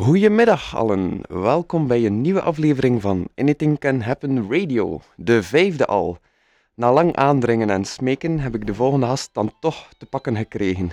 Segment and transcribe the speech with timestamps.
[0.00, 6.18] Goedemiddag allen, welkom bij een nieuwe aflevering van Anything Can Happen Radio, de vijfde al.
[6.74, 10.90] Na lang aandringen en smeken heb ik de volgende gast dan toch te pakken gekregen.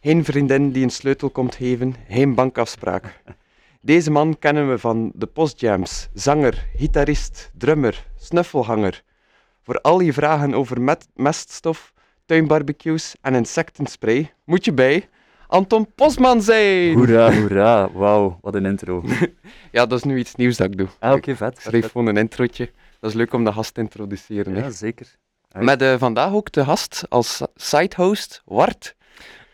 [0.00, 3.22] Geen vriendin die een sleutel komt geven, geen bankafspraak.
[3.80, 9.02] Deze man kennen we van de postjams, zanger, gitarist, drummer, snuffelhanger.
[9.62, 11.92] Voor al je vragen over meststof,
[12.26, 15.08] tuinbarbecues en insectenspray moet je bij
[15.48, 16.94] Anton Posman zijn.
[16.94, 17.92] Hoera, hoera.
[17.92, 19.04] Wauw, wat een intro.
[19.72, 20.86] Ja, dat is nu iets nieuws dat ik doe.
[20.98, 21.52] Ah, oké, vet.
[21.54, 22.70] Ik schreef gewoon een introotje.
[23.00, 24.54] Dat is leuk om de gast te introduceren.
[24.54, 24.60] hè.
[24.60, 25.06] Ja, zeker.
[25.58, 28.96] Met eh, vandaag ook de gast als sitehost, Wart.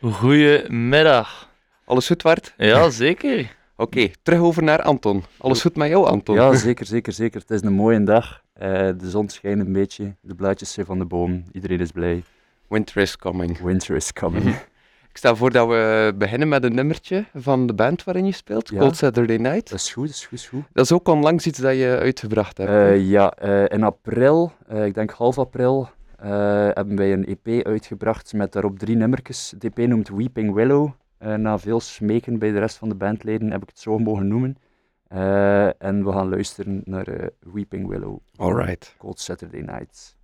[0.00, 1.50] Goedemiddag.
[1.84, 2.54] Alles goed, Wart?
[2.56, 3.56] Ja, zeker.
[3.76, 5.24] Oké, terug over naar Anton.
[5.38, 6.34] Alles goed met jou, Anton?
[6.34, 7.40] Ja, zeker, zeker, zeker.
[7.40, 8.42] Het is een mooie dag.
[8.52, 10.14] Eh, de zon schijnt een beetje.
[10.20, 11.42] De blaadjes zijn van de boom.
[11.52, 12.22] Iedereen is blij.
[12.68, 13.58] Winter is coming.
[13.60, 14.54] Winter is coming.
[15.12, 18.68] Ik stel voor dat we beginnen met een nummertje van de band waarin je speelt,
[18.68, 18.78] Ja.
[18.78, 19.70] Cold Saturday Night.
[19.70, 20.62] Dat is goed, dat is goed, dat is goed.
[20.72, 22.70] Dat is ook onlangs iets dat je uitgebracht hebt.
[22.70, 25.88] Eh, ja, eh, in april, eh, ik denk half april,
[26.18, 26.28] eh,
[26.72, 29.54] hebben wij een EP uitgebracht met daarop drie nummertjes.
[29.58, 30.90] De EP noemt Weeping Willow.
[31.18, 34.28] Eh, na veel smeken bij de rest van de bandleden heb ik het zo mogen
[34.28, 34.56] noemen.
[35.08, 37.06] Eh, en we gaan luisteren naar
[37.52, 38.94] Weeping Willow, Alright.
[38.98, 40.16] Cold Saturday Nights.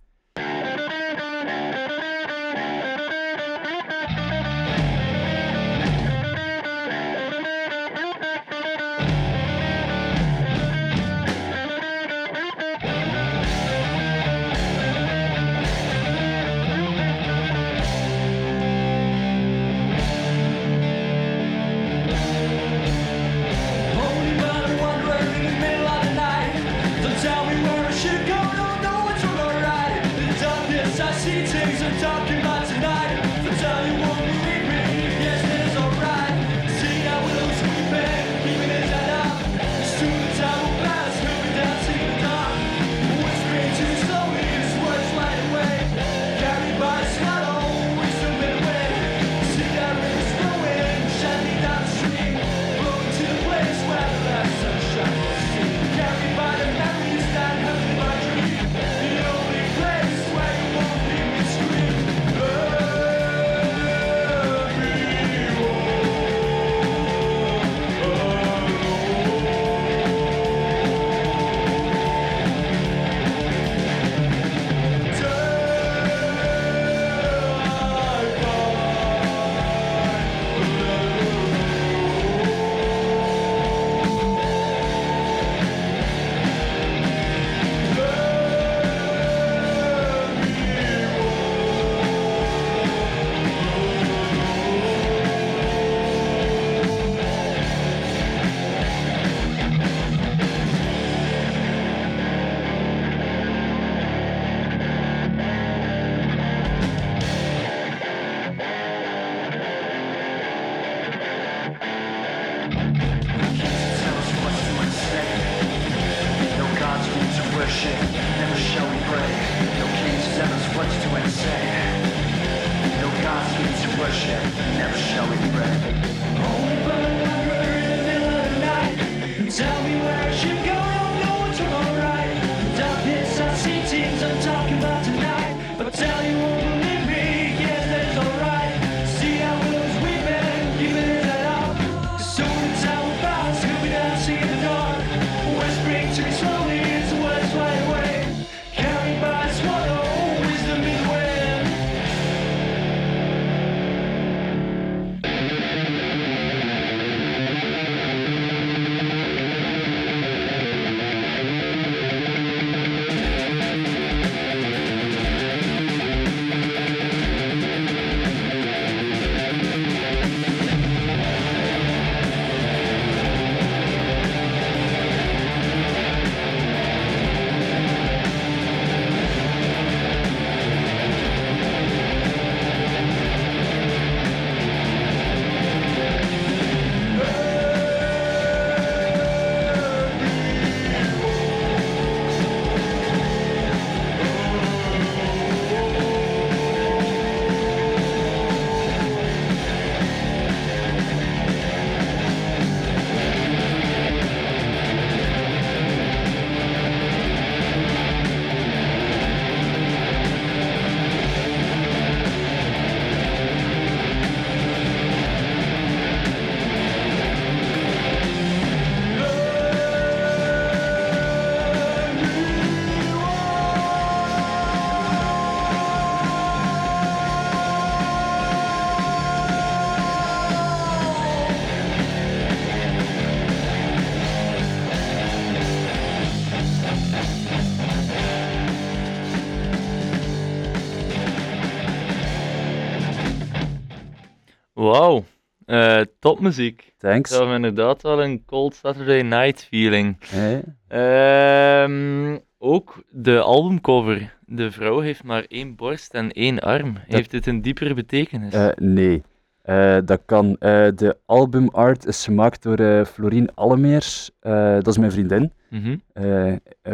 [244.79, 245.25] Wauw.
[245.65, 246.93] Eh, topmuziek.
[246.97, 247.29] Thanks.
[247.29, 250.17] Dat inderdaad wel een Cold Saturday Night feeling.
[250.19, 250.63] Hey.
[250.87, 254.37] Ehm, ook de albumcover.
[254.45, 256.97] De vrouw heeft maar één borst en één arm.
[257.07, 258.53] Heeft dit een diepere betekenis?
[258.53, 259.23] Eh, nee.
[259.69, 260.55] Eh, dat kan.
[260.59, 264.31] Eh, de albumart is gemaakt door eh Florien Allemeers.
[264.39, 265.51] Eh, dat is mijn vriendin.
[265.69, 265.97] Mhm.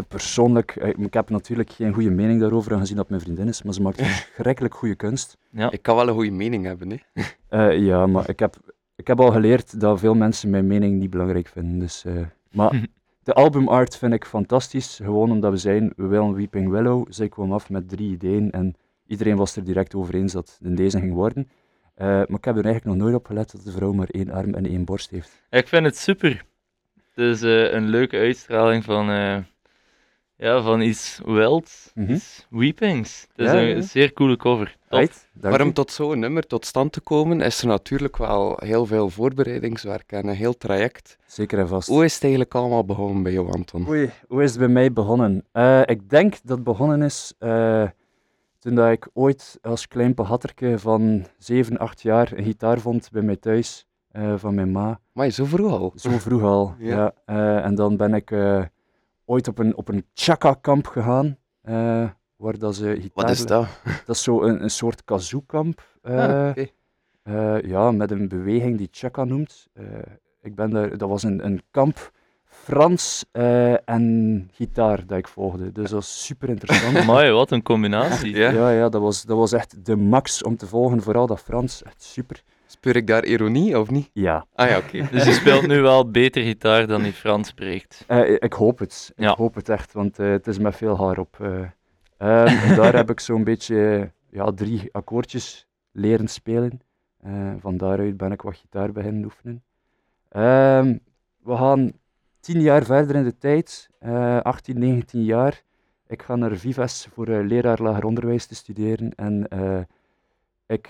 [0.07, 3.81] Persoonlijk, ik heb natuurlijk geen goede mening daarover, aangezien dat mijn vriendin is, maar ze
[3.81, 5.37] maakt verschrikkelijk goede kunst.
[5.49, 5.71] Ja.
[5.71, 6.97] Ik kan wel een goede mening hebben, hè.
[7.49, 8.55] Eh, ja, maar ik heb,
[8.95, 11.79] ik heb al geleerd dat veel mensen mijn mening niet belangrijk vinden.
[11.79, 12.13] Dus, eh,
[12.51, 12.87] maar
[13.23, 17.05] de albumart vind ik fantastisch, gewoon omdat we zijn, we willen Weeping Willow.
[17.09, 18.75] Zij kwam af met drie ideeën en
[19.07, 21.47] iedereen was er direct over eens dat het in deze ging worden.
[21.95, 24.29] Eh, maar ik heb er eigenlijk nog nooit op gelet dat de vrouw maar één
[24.31, 25.41] arm en één borst heeft.
[25.49, 26.43] Ik vind het super.
[27.13, 29.37] Het is eh, een leuke uitstraling van, eh,
[30.37, 32.11] ja, van iets wild, Mhm.
[32.13, 33.21] iets weepings.
[33.35, 33.81] Het is Ja, een ja.
[33.81, 34.75] zeer coole cover.
[34.89, 34.99] Top.
[34.99, 38.85] Right, Maar om tot zo'n nummer tot stand te komen, is er natuurlijk wel heel
[38.85, 41.17] veel voorbereidingswerk en een heel traject.
[41.25, 41.87] Zeker en vast.
[41.87, 43.87] Hoe is het eigenlijk allemaal begonnen bij jou, Anton?
[43.89, 45.45] Oei, hoe is het bij mij begonnen?
[45.51, 47.83] Eh, ik denk dat het begonnen is eh,
[48.65, 53.21] toen dat ik ooit als klein pahatterke van 7, 8 jaar een gitaar vond bij
[53.21, 54.99] mij thuis eh, van mijn ma.
[55.11, 55.91] Maar zo vroeg al.
[55.95, 56.75] Zo vroeg al.
[56.79, 56.95] Ja.
[56.95, 57.13] ja.
[57.25, 58.63] Eh, en dan ben ik eh,
[59.25, 61.37] ooit op een, op een chaka-kamp gegaan.
[62.35, 63.23] waar dat ze gitaar...
[63.25, 63.67] Wat is dat?
[64.05, 65.97] Dat is zo een, een soort kazoo-kamp.
[66.01, 66.51] eh,
[67.23, 69.67] Ah, ja, met een beweging die chaka noemt.
[70.41, 72.11] Ik ben daar, dat was een, een kamp
[72.65, 75.71] Frans eh, en gitaar dat ik volgde.
[75.71, 76.97] Dus dat was super interessant.
[77.09, 78.35] Amai, wat een combinatie.
[78.35, 78.49] Ja?
[78.51, 81.01] ja, ja dat, was, dat was echt de max om te volgen.
[81.01, 82.43] Vooral dat Frans, echt super.
[82.65, 84.09] Speur ik daar ironie of niet?
[84.13, 85.07] Ja, Ah ja, oké.
[85.11, 88.03] Dus je speelt nu wel beter gitaar dan die Frans spreekt.
[88.07, 89.13] eh, ik hoop het.
[89.15, 91.37] Ik hoop het echt, want eh, het is met veel haar op.
[91.41, 91.59] eh.
[92.17, 96.81] Ehm, daar heb ik zo'n beetje ja, drie akkoordjes leren spelen.
[97.21, 99.63] Eh, van daaruit ben ik wat gitaar beginnen oefenen.
[100.29, 100.97] Ehm,
[101.43, 101.91] we gaan
[102.45, 105.63] tien jaar verder in de tijd, eh 18, 19 jaar.
[106.07, 109.15] Ik ga naar Vives voor eh, leraar lager onderwijs te studeren.
[109.15, 109.79] En eh,
[110.67, 110.89] ik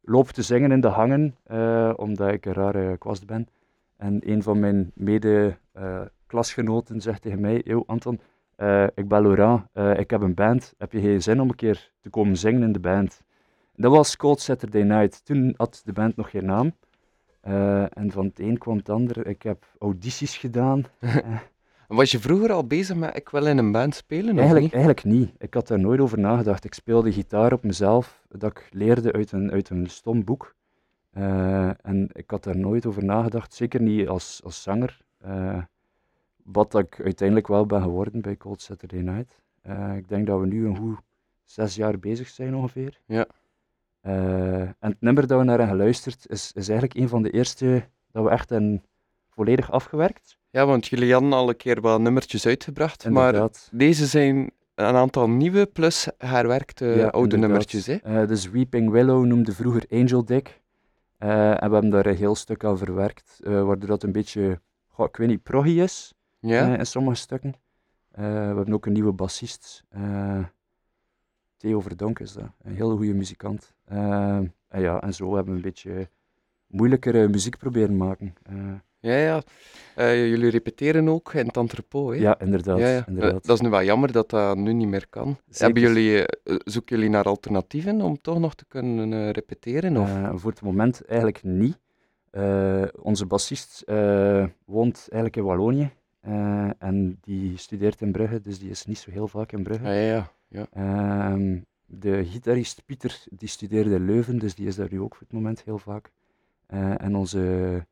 [0.00, 3.48] loop te zingen in de hangen, eh, omdat ik een rare kwast ben.
[3.96, 8.20] En een van mijn mede-klasgenoten zegt tegen mij, Yo Anton,
[8.56, 10.74] eh, ik ben Laurent, eh, ik heb een band.
[10.78, 13.22] Heb je geen zin om een keer te komen zingen in de band?
[13.76, 15.24] Dat was Cold Saturday Night.
[15.24, 16.72] Toen had de band nog geen naam.
[17.40, 19.26] Eh, en van het een kwam het ander.
[19.26, 20.84] Ik heb audities gedaan.
[21.88, 24.72] Was je vroeger al bezig met ik wil in een band spelen, of Eigenlijk, niet?
[24.72, 25.30] eigenlijk niet.
[25.38, 26.64] Ik had daar nooit over nagedacht.
[26.64, 30.54] Ik speelde gitaar op mezelf, dat ik leerde uit een, uit een stom boek.
[31.10, 35.00] Eh, en ik had daar nooit over nagedacht, zeker niet als, als zanger.
[35.18, 35.62] Eh,
[36.44, 39.42] wat ik uiteindelijk wel ben geworden bij Cold Saturday Night.
[39.62, 40.98] Eh, ik denk dat we nu een goed
[41.44, 43.00] zes jaar bezig zijn ongeveer.
[43.06, 43.26] Ja.
[44.00, 47.30] Eh, en het nummer dat we naar hebben geluisterd is, is eigenlijk een van de
[47.30, 48.84] eerste dat we echt hebben
[49.28, 50.38] volledig afgewerkt.
[50.50, 55.30] Ja, want jullie hadden al een keer wel nummertjes uitgebracht, maar deze zijn een aantal
[55.30, 57.40] nieuwe plus herwerkte Ja, oude inderdaad.
[57.40, 57.94] nummertjes, hè?
[57.94, 60.60] Eh, dus Weeping Willow noemde vroeger Angel Dick.
[61.18, 65.06] Eh, en we hebben daar een heel stuk aan verwerkt, waardoor dat een beetje, goh,
[65.06, 66.76] ik weet niet, proggy is Ja?
[66.76, 67.54] in sommige stukken.
[68.10, 69.84] We hebben ook een nieuwe bassist,
[71.60, 73.74] Theo Verdonk is dat, een hele goede muzikant.
[73.84, 74.34] Eh,
[74.68, 76.08] en ja, en zo hebben we een beetje
[76.66, 78.34] moeilijkere muziek proberen maken.
[78.42, 78.54] Eh,
[79.02, 79.42] Ja, ja.
[79.94, 82.16] Eh, jullie repeteren ook in het entrepot, hè?
[82.20, 82.78] ja, inderdaad.
[82.78, 82.98] Ja, ja.
[82.98, 83.46] Eh, inderdaad.
[83.46, 85.36] dat is nu wel jammer dat dat nu niet meer kan.
[85.50, 89.96] Hebben jullie, eh, zoeken jullie naar alternatieven om toch nog te kunnen eh, repeteren?
[89.96, 90.08] Of?
[90.08, 91.78] Eh, voor het moment eigenlijk niet.
[92.30, 95.90] Eh, onze bassist eh, woont eigenlijk in Wallonië
[96.20, 99.84] eh, en die studeert in Brugge, dus die is niet zo heel vaak in Brugge.
[99.86, 100.32] Ah, ja, ja.
[100.50, 100.66] Ja.
[100.72, 105.26] Ehm, de gitarist Pieter die studeerde in Leuven, dus die is daar nu ook voor
[105.26, 106.10] het moment heel vaak.
[106.66, 107.86] Eh, en onze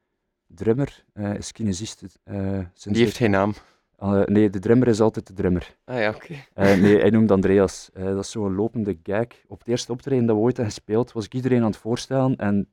[0.47, 1.99] drummer eh, is kinesist.
[1.99, 3.55] sinds Die heeft geen naam.
[3.99, 5.77] Eh, nee, de drummer is altijd de drummer.
[5.85, 6.35] Ah ja, oké.
[6.55, 7.91] Nee, hij noemt Andreas.
[7.95, 9.27] Dat is zo'n lopende gag.
[9.47, 12.37] Op het eerste optreden dat we ooit hebben gespeeld, was ik iedereen aan het voorstellen.
[12.37, 12.69] En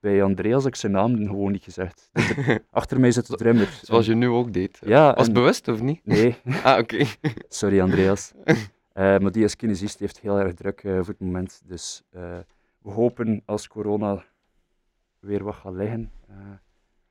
[0.00, 2.08] bij Andreas heb ik zijn naam gewoon niet gezegd.
[2.12, 3.80] Dus er- achter mij zit de drummer.
[3.82, 4.78] Zoals je nu ook deed.
[4.80, 6.00] Ja, Was en- bewust of niet?
[6.04, 7.04] Nee, Ah, oké.
[7.48, 8.32] sorry Andreas.
[8.98, 11.62] Eh, maar die als kinesist heeft heel erg druk eh, voor het moment.
[11.64, 12.38] Dus eh,
[12.82, 14.24] we hopen als corona
[15.18, 16.10] weer wat gaat liggen,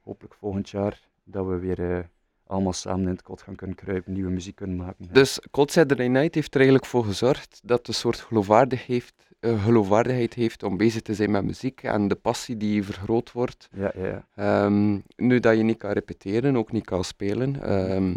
[0.02, 2.10] hopelijk volgend jaar, dat we weer
[2.44, 5.08] allemaal samen in het kot gaan kunnen kruipen, nieuwe muziek kunnen maken.
[5.12, 10.34] Dus Cold Saturday Night heeft er eigenlijk voor gezorgd dat een soort geloofwaardig heeft, geloofwaardigheid
[10.34, 13.70] heeft om bezig te zijn met muziek en de passie die vergroot wordt.
[13.74, 14.28] Ja, ja, ja.
[14.36, 18.14] Ehm, nu dat je niet kan repeteren, ook niet kan spelen, ehm,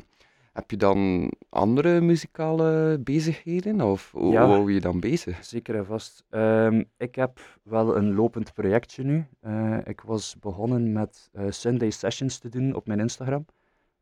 [0.60, 3.80] heb je dan andere muzikale bezigheden?
[3.80, 4.46] Of hoe Ja.
[4.46, 5.44] hou je je dan bezig?
[5.44, 6.24] Zeker en vast.
[6.30, 9.26] Ehm, ik heb wel een lopend projectje nu.
[9.40, 13.46] Eh, ik was begonnen met eh, Sunday Sessions te doen op mijn Instagram.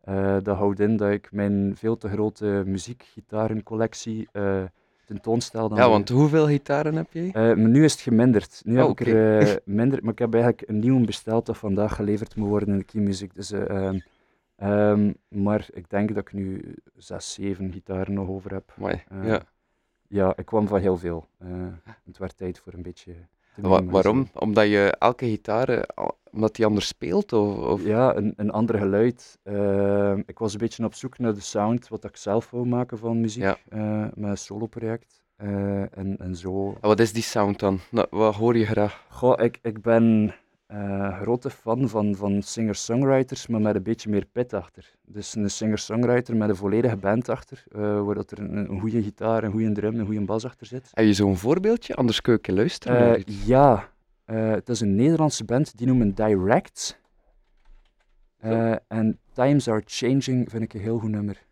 [0.01, 4.63] Eh, dat houdt in dat ik mijn veel te grote muziekgitarencollectie eh
[5.07, 5.69] tentoonstel.
[5.69, 8.61] dan Ja, want hoeveel gitaren heb maar nu is het geminderd.
[8.65, 11.95] Nu Oh, heb ik er minder, maar ik heb eigenlijk een nieuwe besteld dat vandaag
[11.95, 13.35] geleverd moet worden in de Key Music.
[13.35, 13.53] Dus,
[14.59, 18.75] eh, ehm, maar ik denk dat ik nu zes, zeven gitaren nog over heb.
[18.81, 19.43] Eh, ja.
[20.09, 21.27] Ja, ik kwam van heel veel.
[21.39, 21.49] Eh,
[22.05, 23.13] het werd tijd voor een beetje
[23.55, 24.29] Wa- waarom?
[24.35, 27.33] Omdat je elke gitaar, eh, omdat die anders speelt?
[27.33, 27.85] Of, of...
[27.85, 29.39] Ja, een, een ander geluid.
[29.43, 32.99] Ehm, ik was een beetje op zoek naar de sound, wat ik zelf wou maken
[32.99, 34.11] van muziek, Ja.
[34.15, 35.23] met een solo-project.
[35.37, 37.79] En, en zo En Wat is die sound dan?
[37.91, 39.05] Nou, wat hoor je graag?
[39.09, 40.35] Goh, ik, ik ben
[40.69, 44.95] eh grote fan van, van singer-songwriters, maar met een beetje meer pit achter.
[45.07, 49.03] Dus een singer-songwriter met een volledige band achter, eh, waar dat er een, een goede
[49.03, 50.89] gitaar, een goede drum, een goede bas achter zit.
[50.93, 51.95] Heb je zo'n voorbeeldje?
[51.95, 53.17] Anders kun je luisteren.
[53.17, 53.89] Eh, ja,
[54.25, 57.01] het is een Nederlandse band, die noemen Direct.
[58.89, 61.43] En Times Are Changing vind ik een heel goed nummer.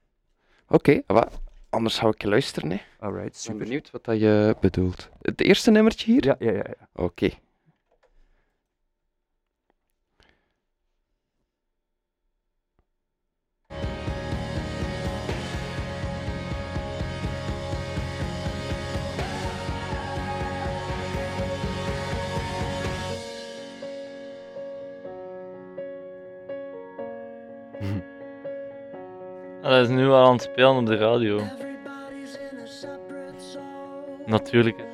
[0.69, 1.29] Oké, wa-
[1.71, 2.69] anders ga ik je luisteren.
[2.71, 2.75] Hè.
[2.77, 3.59] Ik Alright, ben super.
[3.59, 5.09] benieuwd wat dat je bedoelt.
[5.23, 6.25] Het eerste nummertje hier?
[6.25, 6.57] Ja, ja, ja.
[6.57, 6.89] ja.
[6.93, 7.31] Oké.
[29.69, 31.41] Dat is nu al aan het spelen op de radio.
[34.27, 34.86] Natuurlijk.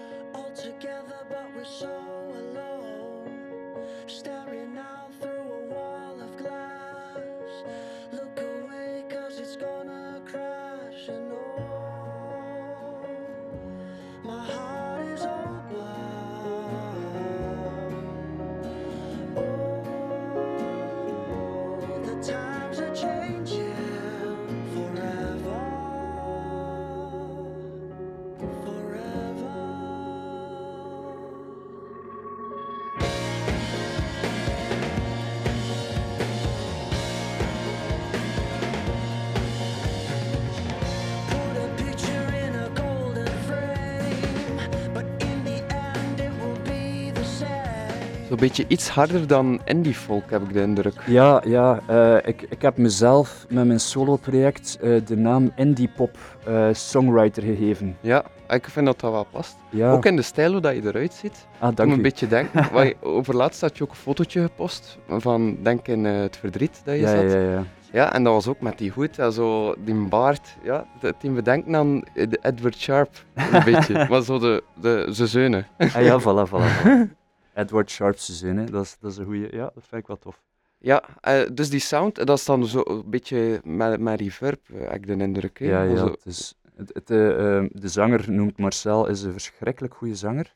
[48.42, 50.94] Beetje iets harder dan indie folk, heb ik de indruk.
[51.06, 56.16] Ja, ja eh, ik, ik heb mezelf met mijn solo-project eh, de naam Indie Pop
[56.46, 57.96] eh, Songwriter gegeven.
[58.00, 59.56] Ja, ik vind dat dat wel past.
[59.70, 61.46] Ja, Ook in de stijl hoe dat je eruit ziet.
[61.58, 62.02] ah, Ik dank me een u.
[62.02, 62.68] beetje denken.
[62.86, 66.94] Je- over laatst had je ook een fotootje gepost van, denk in het verdriet dat
[66.94, 67.32] je Ja, zat.
[67.32, 67.64] ja, ja.
[67.92, 70.56] Ja, en dat was ook met die hoed en zo, die baard.
[70.62, 72.02] Ja, dat die me denken aan
[72.42, 74.06] Edward Sharp, een beetje.
[74.08, 75.66] Maar zo de, de, zijn zeunen.
[75.78, 76.84] Ah ja, voilà, voilà.
[76.84, 77.20] voilà.
[77.54, 78.64] Edward Sharp's zin, hè.
[78.64, 79.54] Dat, is, dat is een goeie.
[79.56, 80.42] Ja, dat vind ik wel tof.
[80.78, 84.80] Ja, eh, dus die sound, dat is dan zo een beetje met, met reverb, eh,
[84.80, 85.58] heb ik de indruk.
[85.58, 85.64] hè.
[85.66, 85.96] Ja, ja.
[85.96, 90.14] Zo- Het is, het, het, eh, ehm, de zanger noemt Marcel, is een verschrikkelijk goede
[90.14, 90.54] zanger.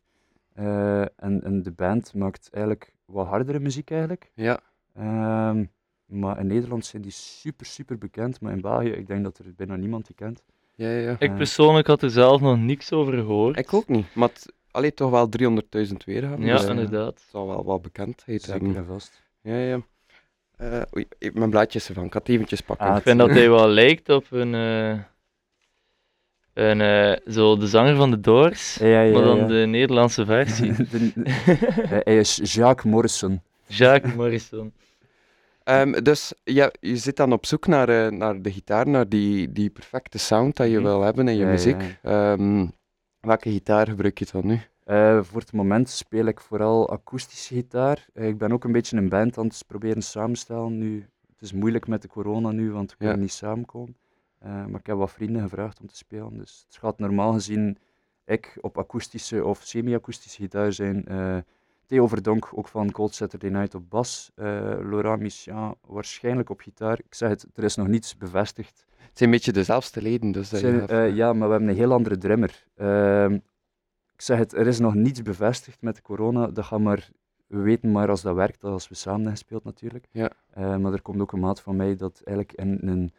[0.55, 4.31] Eh, en, en de band maakt eigenlijk wat hardere muziek eigenlijk.
[4.35, 4.61] ja.
[4.95, 5.65] Ehm,
[6.07, 8.41] maar in Nederland zijn die super, super bekend.
[8.41, 10.43] Maar in België, ik denk dat er bijna niemand die kent.
[10.75, 11.17] Ja, ja.
[11.19, 11.37] Ik Eh.
[11.37, 13.59] persoonlijk had er zelf nog niks over gehoord.
[13.59, 14.31] Ik ook niet, maar
[14.77, 15.29] allee, toch wel
[15.87, 16.45] 300.000 weergaven.
[16.45, 17.25] Ja, dus eh, inderdaad.
[17.31, 18.77] zal wel wat bekendheid Zeker hebben.
[18.77, 19.23] en vast.
[19.43, 19.81] Ja, ja.
[20.57, 22.87] Eh, oei, mijn blaadjes ervan, ik ga het eventjes pakken.
[22.87, 24.55] Ah, Ik vind dat hij wel lijkt op een.
[24.55, 24.99] eh,
[26.55, 29.47] een eh, zo de zanger van de Doors, Ja, ja, maar dan ja.
[29.47, 30.73] de Nederlandse versie.
[30.91, 31.13] De-
[32.05, 33.43] hij is Jacques Morrison.
[33.67, 34.73] Jacques Morrison.
[35.65, 39.53] Ehm, dus ja, je zit dan op zoek naar, eh, naar de gitaar, naar die,
[39.53, 40.83] die perfecte sound dat je Mhm.
[40.83, 41.99] wil hebben in je Ja, ja, muziek.
[42.03, 42.67] Ehm,
[43.27, 44.61] welke gitaar gebruik je dan nu?
[44.85, 48.07] Eh, voor het moment speel ik vooral akoestische gitaar.
[48.15, 51.09] Eh, ik ben ook een beetje een band aan het proberen samenstellen nu.
[51.33, 53.23] Het is moeilijk met de corona nu, want we kunnen Ja.
[53.23, 53.97] niet samenkomen.
[54.39, 56.39] Eh, maar ik heb wat vrienden gevraagd om te spelen.
[56.39, 57.79] Dus het gaat normaal gezien
[58.25, 61.05] ik op akoestische of semi-akoestische gitaar zijn.
[61.87, 64.31] Theo Verdonk, ook van Cold Saturday Night op bas.
[64.35, 66.99] Laurent Michian waarschijnlijk op gitaar.
[66.99, 68.87] Ik zeg het, er is nog niets bevestigd.
[69.17, 71.51] Het zijn een beetje dezelfde leden, dus dat je Zijn, hebt- eh, ja, maar we
[71.55, 72.67] hebben een heel andere drummer.
[72.75, 73.33] Ehm,
[74.15, 76.47] ik zeg het, er is nog niets bevestigd met de corona.
[76.47, 77.11] Dat gaan maar,
[77.47, 80.07] we weten maar als dat werkt, als we samen hebben gespeeld natuurlijk.
[80.11, 80.31] Ja.
[80.51, 83.13] Eh, maar er komt ook een maat van mij dat eigenlijk in een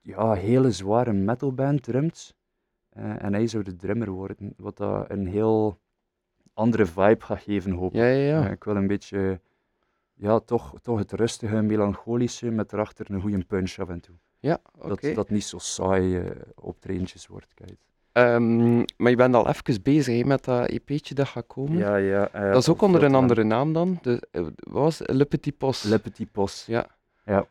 [0.00, 2.34] ja, hele zware metalband drumt.
[2.88, 5.78] Eh, en hij zou de drummer worden, wat dat een heel
[6.54, 7.96] andere vibe gaat geven, hoop ik.
[7.98, 8.44] ja, ja, ja.
[8.46, 9.40] Eh, ik wil een beetje,
[10.14, 14.14] ja, toch, toch het rustige, melancholische, met erachter een goede punch af en toe.
[14.44, 14.88] Ja, oké.
[15.06, 17.54] Dat dat niet zo saai eh optredentjes wordt.
[17.54, 17.76] Kijk.
[18.12, 21.76] Ehm, maar je bent al even bezig hè, met dat EP'tje dat gaat komen.
[21.78, 22.28] Ja, ja.
[22.32, 23.22] eh, dat is ook onder een lang.
[23.22, 23.98] andere naam dan.
[24.02, 25.10] De, eh, wat was het?
[25.10, 25.82] Le Petit Pos.
[25.82, 26.64] Le Petit Pos.
[26.66, 26.86] Ja.
[27.24, 27.46] Ja.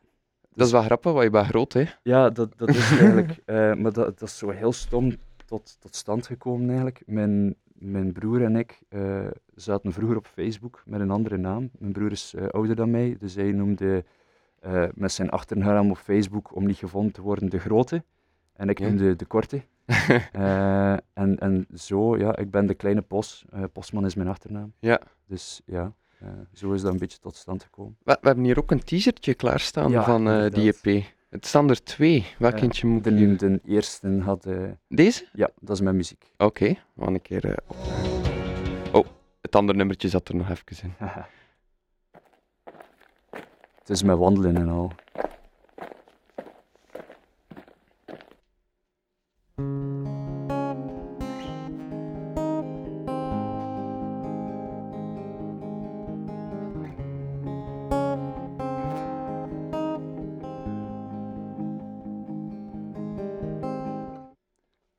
[0.56, 1.84] Dat is wel grappig, want je bent groot, hè?
[2.04, 3.38] Ja, dat, dat is eigenlijk.
[3.46, 7.02] eh, maar dat, dat is zo heel stom tot, tot stand gekomen eigenlijk.
[7.06, 11.70] Mijn, mijn broer en ik eh, zaten vroeger op Facebook met een andere naam.
[11.78, 14.04] Mijn broer is eh, ouder dan mij, dus hij noemde
[14.64, 18.04] eh, met zijn achternaam op Facebook om niet gevonden te worden de grote.
[18.54, 18.88] En ik Ja.
[18.88, 19.62] noemde de korte.
[20.32, 23.46] Eh, en, en zo, ja, ik ben de kleine Pos.
[23.52, 24.74] Eh, Postman is mijn achternaam.
[24.80, 25.02] Ja.
[25.28, 25.94] Dus ja,
[26.54, 27.98] zo is dat een beetje tot stand gekomen.
[28.04, 30.74] We, we hebben hier ook een t-shirtje klaarstaan Ja, van die.
[30.84, 31.04] EP.
[31.30, 32.26] Het staan er twee.
[32.40, 33.38] Welk eentje moet ik hier?
[33.38, 34.48] De, de eerste had,
[34.88, 35.28] Deze?
[35.34, 36.32] ja, dat is mijn muziek.
[36.38, 38.94] Oké, we gaan een keer opdragen.
[38.94, 39.06] Oh,
[39.42, 40.94] het andere nummertje zat er nog even in.
[43.84, 44.92] Het is met wandelen en al.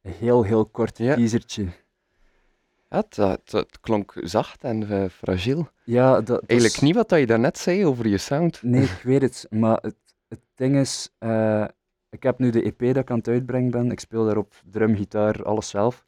[0.02, 1.14] Een heel, heel kort Ja.
[1.14, 1.83] teasertje.
[2.94, 5.68] Ja, het, het, het klonk zacht en eh, fragiel.
[5.84, 8.62] Ja, dat, Eigenlijk is- niet wat dat je daarnet zei over je sound.
[8.62, 9.46] Nee, ik weet het.
[9.50, 9.94] Maar het,
[10.28, 11.64] het ding is, eh,
[12.10, 13.90] ik heb nu de EP dat ik aan het uitbrengen ben.
[13.90, 16.04] Ik speel daarop drum, gitaar, alles zelf.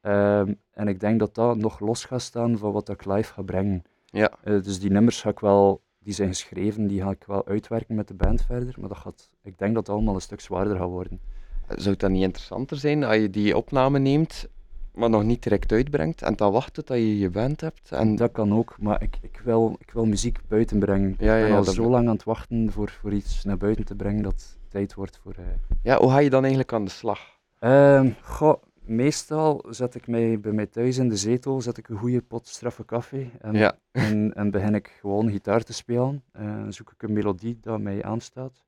[0.00, 3.42] Ehm, en ik denk dat dat nog los gaat staan van wat ik live ga
[3.42, 3.82] brengen.
[4.04, 4.30] Ja.
[4.42, 7.94] Eh, dus die nummers ga ik wel, die zijn geschreven, die ga ik wel uitwerken
[7.94, 8.74] met de band verder.
[8.78, 11.20] Maar dat gaat, ik denk dat het allemaal een stuk zwaarder gaat worden.
[11.68, 14.48] Zou het dan niet interessanter zijn als je die opname neemt,
[14.94, 17.92] maar nog niet direct uitbrengt en dan wacht tot dat je je band hebt?
[17.92, 21.14] En Dat kan ook, maar ik, ik, wil, ik wil muziek buiten brengen.
[21.18, 23.84] Ja, ik ben ja, al zo lang aan het wachten voor, voor iets naar buiten
[23.84, 25.34] te brengen dat het tijd wordt voor...
[25.38, 25.44] eh,
[25.82, 27.20] ja, hoe ga je dan eigenlijk aan de slag?
[27.58, 31.96] Ehm, goh, meestal zet ik mij bij mij thuis in de zetel, zet ik een
[31.98, 33.76] goede pot straffe koffie en, Ja.
[33.90, 36.22] en, en begin ik gewoon gitaar te spelen.
[36.32, 38.64] Eh, zoek ik een melodie dat mij aanstaat.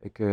[0.00, 0.26] Ik, eh,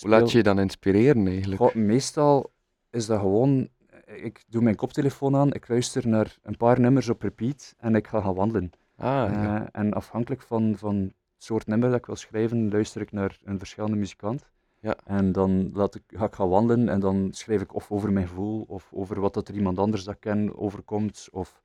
[0.00, 1.60] Hoe laat je je dan inspireren eigenlijk?
[1.60, 2.50] Goh, meestal
[2.90, 3.68] is dat gewoon,
[4.16, 8.06] ik doe mijn koptelefoon aan, ik luister naar een paar nummers op repeat en ik
[8.06, 8.70] ga gaan wandelen.
[8.96, 9.60] Ah, ja.
[9.60, 11.12] Eh, en afhankelijk van, van het
[11.44, 14.50] soort nummer dat ik wil schrijven, luister ik naar een verschillende muzikant.
[14.80, 14.96] Ja.
[15.04, 18.28] En dan laat ik, ga ik gaan wandelen en dan schrijf ik of over mijn
[18.28, 21.60] gevoel, of over wat dat er iemand anders dat ik ken overkomt, of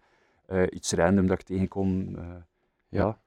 [0.45, 2.15] eh, iets random dat ik tegenkom.
[2.15, 2.23] eh,
[2.89, 3.06] Ja.
[3.06, 3.21] ja.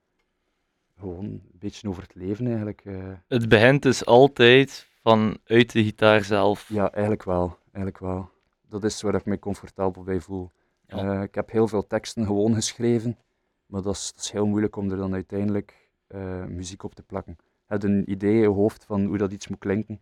[0.99, 2.85] Gewoon een beetje over het leven eigenlijk.
[3.29, 6.69] Het begint dus altijd vanuit de gitaar zelf.
[6.69, 7.59] ja, eigenlijk wel.
[7.73, 8.31] Eigenlijk wel.
[8.69, 10.51] Dat is waar ik me comfortabel bij voel.
[10.87, 10.97] Ja.
[11.17, 13.17] Eh, ik heb heel veel teksten gewoon geschreven,
[13.67, 17.03] maar dat is, dat is heel moeilijk om er dan uiteindelijk eh, muziek op te
[17.03, 17.37] plakken.
[17.39, 20.01] Je hebt een idee in je hoofd van hoe dat iets moet klinken.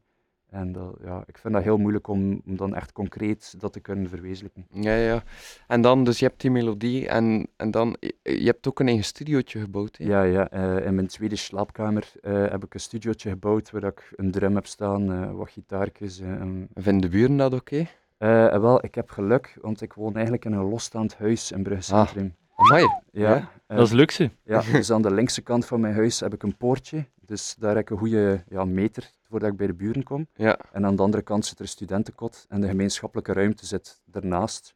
[0.51, 3.81] En dat, ja, ik vind dat heel moeilijk om, om dan echt concreet dat te
[3.81, 4.67] kunnen verwezenlijken.
[4.71, 5.23] Ja, ja.
[5.69, 9.05] En dan, dus je hebt die melodie en, en dan, je, hebt ook een eigen
[9.05, 10.05] studiootje gebouwd, hè?
[10.05, 14.31] Ja, ja eh, in mijn tweede slaapkamer heb ik een studiootje gebouwd waar ik een
[14.31, 16.21] drum heb staan, wat gitaartjes.
[16.21, 17.87] en- Vinden de buren dat oké?
[18.19, 21.95] Eh, wel, ik heb geluk, want ik woon eigenlijk in een losstaand huis in Brugge
[21.95, 22.07] Ah.
[22.07, 22.35] Centrum.
[22.57, 22.83] Amai.
[22.83, 24.31] Ja, Ja, eh, Dat is luxe.
[24.45, 27.07] Ja, dus aan de linkse kant van mijn huis heb ik een poortje.
[27.21, 30.27] Dus daar heb ik een goede ja, meter voordat ik bij de buren kom.
[30.35, 30.59] Ja.
[30.73, 34.75] En aan de andere kant zit er een studentenkot en de gemeenschappelijke ruimte zit daarnaast.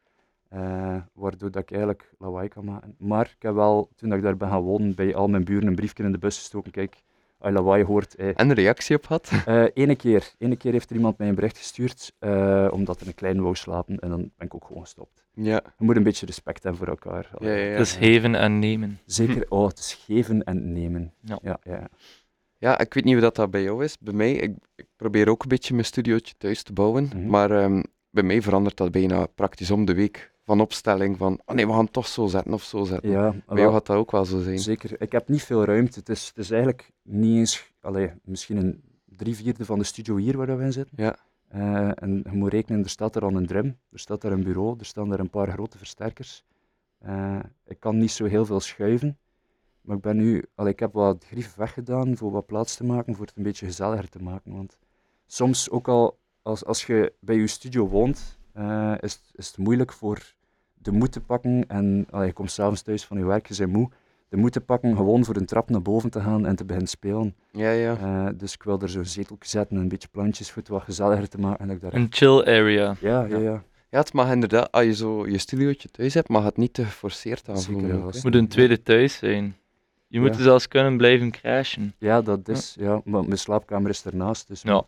[0.48, 2.94] eh, waardoor dat ik eigenlijk lawaai kan maken.
[2.98, 5.74] Maar ik heb wel, toen ik daar ben gaan wonen, bij al mijn buren een
[5.74, 6.70] briefje in de bus gestoken.
[6.70, 7.02] Kijk,
[7.38, 8.14] als je lawaai hoort...
[8.14, 9.30] Eh, En een reactie op had?
[9.46, 10.32] eh, ene keer.
[10.38, 13.54] Ene keer heeft er iemand mij een bericht gestuurd, eh, omdat er een klein wou
[13.54, 13.98] slapen.
[13.98, 15.24] En dan ben ik ook gewoon gestopt.
[15.34, 15.60] Ja.
[15.78, 17.30] Je moet een beetje respect hebben voor elkaar.
[17.38, 17.70] Ja, ja, ja.
[17.70, 18.98] Het is geven en nemen.
[19.06, 21.12] Zeker, oh, het is geven en nemen.
[21.20, 21.38] Ja.
[21.42, 21.88] Ja, ja.
[22.60, 23.98] Ja, ik weet niet hoe dat, dat bij jou is.
[23.98, 27.04] Bij mij, ik, ik probeer ook een beetje mijn studiootje thuis te bouwen.
[27.04, 27.26] Mhm.
[27.26, 30.32] Maar ehm, bij mij verandert dat bijna praktisch om de week.
[30.48, 33.10] Van opstelling van, oh nee, we gaan het toch zo zetten of zo zetten.
[33.10, 34.58] ja Bij wel, jou gaat dat ook wel zo zijn.
[34.58, 35.00] Zeker.
[35.00, 35.98] Ik heb niet veel ruimte.
[35.98, 40.16] Het is, het is eigenlijk niet eens, allee, misschien een drie vierde van de studio
[40.16, 40.96] hier waar we in zitten.
[40.96, 41.16] Ja.
[41.48, 44.42] Eh, en je moet rekenen, er staat er al een drum, er staat daar een
[44.42, 46.44] bureau, er staan daar een paar grote versterkers.
[46.98, 49.18] Eh, ik kan niet zo heel veel schuiven,
[49.80, 53.14] maar ik ben nu, allee, ik heb wat grief weggedaan voor wat plaats te maken,
[53.14, 54.52] voor het een beetje gezelliger te maken.
[54.52, 54.78] Want
[55.26, 59.92] soms ook al als, als je bij je studio woont, eh, is, is het moeilijk
[59.92, 60.36] voor
[60.90, 63.72] de moed te pakken en allee, je komt s'avonds thuis van je werk, je bent
[63.72, 63.88] moe,
[64.28, 66.88] de moed te pakken gewoon voor een trap naar boven te gaan en te beginnen
[66.90, 67.34] spelen.
[67.52, 67.96] Ja, ja.
[67.96, 70.82] Eh, dus ik wil er zo'n zeteltje zetten en een beetje plantjes voor het wat
[70.82, 71.58] gezelliger te maken.
[71.60, 71.94] En dat ik daar...
[71.94, 72.96] Een chill area.
[73.00, 73.62] Ja, ja, ja.
[73.90, 76.84] Ja, het mag inderdaad, als je zo je studiootje thuis hebt, mag het niet te
[76.84, 77.98] geforceerd aanvoelen.
[77.98, 78.06] Ja.
[78.06, 79.56] Het moet een tweede thuis zijn.
[80.06, 80.36] Je moet Ja.
[80.36, 81.94] er zelfs kunnen blijven crashen.
[81.98, 83.00] Ja, dat is, ja.
[83.04, 84.84] Maar mijn slaapkamer is ernaast, dus Ja.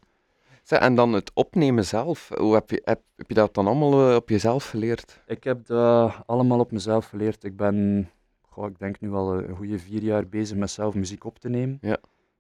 [0.79, 2.31] En dan het opnemen zelf.
[2.37, 5.21] Hoe heb je, heb, heb je dat dan allemaal eh, op jezelf geleerd?
[5.27, 7.45] Ik heb dat allemaal op mezelf geleerd.
[7.45, 8.09] Ik ben,
[8.41, 11.49] goh, ik denk nu al een goede vier jaar bezig met zelf muziek op te
[11.49, 11.79] nemen.
[11.81, 11.99] Ja.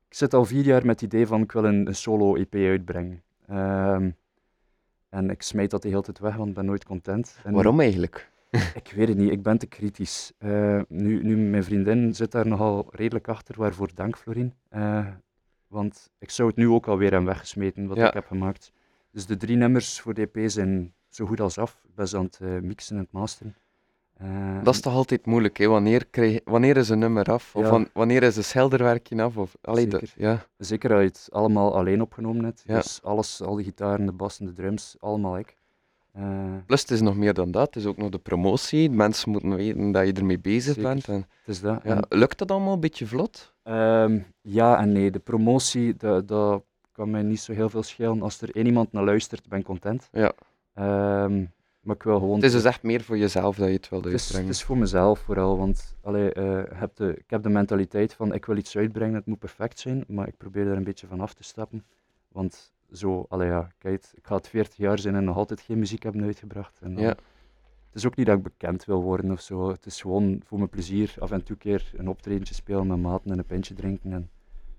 [0.09, 3.23] Ik zit al vier jaar met het idee van ik wil een, een solo-EP uitbrengen.
[3.47, 4.11] Ehm,
[5.09, 7.39] en ik smijt dat de hele tijd weg, want ik ben nooit content.
[7.45, 8.31] En Waarom eigenlijk?
[8.83, 10.33] Ik weet het niet, ik ben te kritisch.
[10.39, 14.55] Eh, nu, nu, mijn vriendin zit daar nogal redelijk achter, waarvoor dank, Florien.
[14.69, 15.07] Eh,
[15.71, 18.07] want ik zou het nu ook alweer hebben weggesmeten, wat Ja.
[18.09, 18.73] ik heb gemaakt.
[19.13, 21.81] Dus de drie nummers voor de EP zijn zo goed als af.
[21.89, 23.55] Ik ben ze aan het eh, mixen en het masteren.
[24.17, 25.67] Eh, Dat is toch altijd moeilijk, hè?
[25.67, 27.57] Wanneer, krijg, wanneer is een nummer af?
[27.57, 27.85] Of Ja.
[27.93, 29.37] wanneer is een schilderwerkje af?
[29.37, 30.15] Of, allee, dat- Zeker.
[30.23, 30.47] ja.
[30.59, 32.63] Zeker als je het allemaal alleen opgenomen hebt.
[32.67, 32.75] Ja.
[32.75, 35.57] Dus alles, al die gitaren, de bassen, de drums, allemaal ik.
[36.13, 37.67] Eh, Plus, het is nog meer dan dat.
[37.67, 38.91] Het is ook nog de promotie.
[38.91, 40.83] Mensen moeten weten dat je ermee bezig Zeker.
[40.83, 41.09] bent.
[41.09, 41.81] En, het is dat.
[41.85, 43.55] ja, En, lukt dat allemaal een beetje vlot?
[43.63, 45.11] Ehm, ja en nee.
[45.11, 48.23] De promotie, dat, kan mij niet zo heel veel schelen.
[48.23, 50.09] Als er één iemand naar luistert, ben ik content.
[50.13, 50.33] Ja.
[50.75, 51.45] Ehm,
[51.81, 52.35] maar ik wil gewoon...
[52.35, 54.47] Het is dus echt meer voor jezelf dat je het wil uitbrengen.
[54.47, 58.15] het is voor mezelf vooral, want allee, eh, je hebt de, ik heb de mentaliteit
[58.15, 61.07] van ik wil iets uitbrengen, het moet perfect zijn, maar ik probeer daar een beetje
[61.07, 61.85] van af te stappen.
[62.29, 65.79] Want zo, allee, ja, kijk, ik ga het 40 jaar zijn en nog altijd geen
[65.79, 66.79] muziek hebben uitgebracht.
[66.81, 67.15] En dan- Ja.
[67.91, 70.59] Het is ook niet dat ik bekend wil worden of zo, het is gewoon voor
[70.59, 74.13] mijn plezier af en toe keer een optredentje spelen met maten en een pintje drinken
[74.13, 74.17] en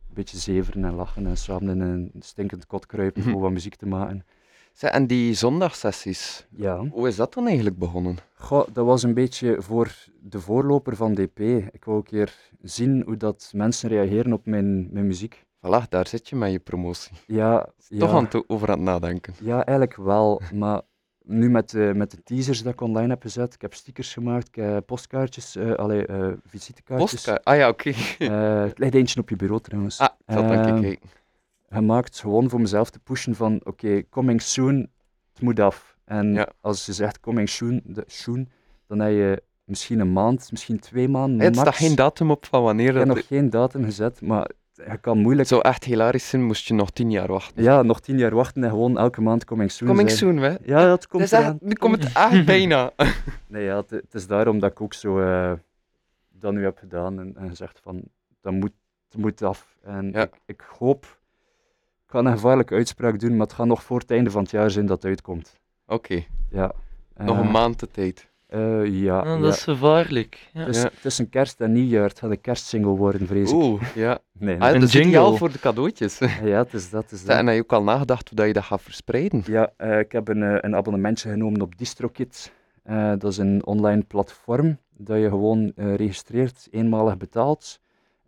[0.08, 3.32] een beetje zeveren en lachen en samen in een stinkend kot kruipen Mhm.
[3.32, 4.26] voor wat muziek te maken.
[4.74, 6.86] Zeg, en die zondagsessies, Ja.
[6.88, 8.16] hoe is dat dan eigenlijk begonnen?
[8.34, 11.40] Goh, dat was een beetje voor de voorloper van DP.
[11.72, 15.46] Ik wou een keer zien hoe dat mensen reageren op mijn, mijn muziek.
[15.66, 17.12] Voilà, daar zit je met je promotie.
[17.28, 19.34] Ja, ja, Toch aan het, over aan het nadenken.
[19.42, 20.42] ja, eigenlijk wel.
[20.54, 20.82] Maar
[21.24, 24.48] nu met de, met de teasers dat ik online heb gezet, ik heb stickers gemaakt,
[24.48, 27.12] ik heb postkaartjes, eh allee, eh, visitekaartjes.
[27.12, 27.44] Postkaart?
[27.44, 27.90] Ah ja, oké.
[28.20, 30.00] Eh, het ligt eentje op je bureau trouwens.
[30.00, 31.10] Ah, ik zal dan Ehm, kijken.
[31.70, 34.88] gemaakt gewoon voor mezelf te pushen van oké, coming soon,
[35.34, 35.98] het moet af.
[36.06, 36.50] En Ja.
[36.62, 38.50] als je zegt coming soon, de, soon,
[38.88, 42.64] dan heb je misschien een maand, misschien twee maanden, Het staat geen datum op van
[42.64, 43.16] wanneer Ik heb dat...
[43.16, 44.50] nog geen datum gezet, maar
[44.90, 45.50] je kan moeilijk...
[45.50, 47.64] Het zou echt hilarisch zijn, moest je nog tien jaar wachten.
[47.64, 50.34] Ja, nog tien jaar wachten en gewoon elke maand coming soon Coming zijn.
[50.34, 50.56] soon, hè?
[50.64, 51.58] Ja, dat komt echt- eraan.
[51.62, 52.92] nu komt het echt bijna.
[53.48, 55.52] Nee, ja, het, het is daarom dat ik ook zo eh,
[56.30, 58.02] dat nu heb gedaan en, en gezegd van,
[58.42, 58.72] dat moet,
[59.10, 59.78] het moet af.
[59.84, 60.22] En Ja.
[60.22, 61.04] ik, ik hoop,
[62.06, 64.52] ik ga een gevaarlijke uitspraak doen, maar het gaat nog voor het einde van het
[64.52, 65.60] jaar zijn dat het uitkomt.
[65.88, 66.72] Oké, Ja.
[67.18, 68.30] nog Eh, een maand de tijd.
[68.52, 69.38] Eh, ja, ja.
[69.38, 70.50] dat is gevaarlijk.
[70.54, 70.68] Ja.
[71.04, 73.56] Is een kerst en nieuwjaar, het gaat een kerstsingle worden, vrees ik.
[73.58, 74.20] Oeh, ja.
[74.40, 74.82] Nee, Ah, nee.
[74.82, 75.38] is jingle.
[75.38, 76.20] voor de cadeautjes.
[76.44, 77.38] Ja, het is dat, het is dat.
[77.38, 79.44] En heb je ook al nagedacht hoe dat je dat gaat verspreiden?
[79.46, 82.52] Ja, eh, ik heb een, eh, een abonnementje genomen op DistroKid.
[82.84, 87.80] Eh, dat is een online platform dat je gewoon eh, registreert, eenmalig betaalt.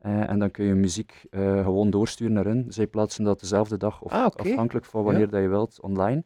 [0.01, 2.65] Eh, en dan kun je muziek eh, gewoon doorsturen naar hun.
[2.69, 6.23] Zij plaatsen dat dezelfde dag of Ah, afhankelijk van wanneer dat je wilt online.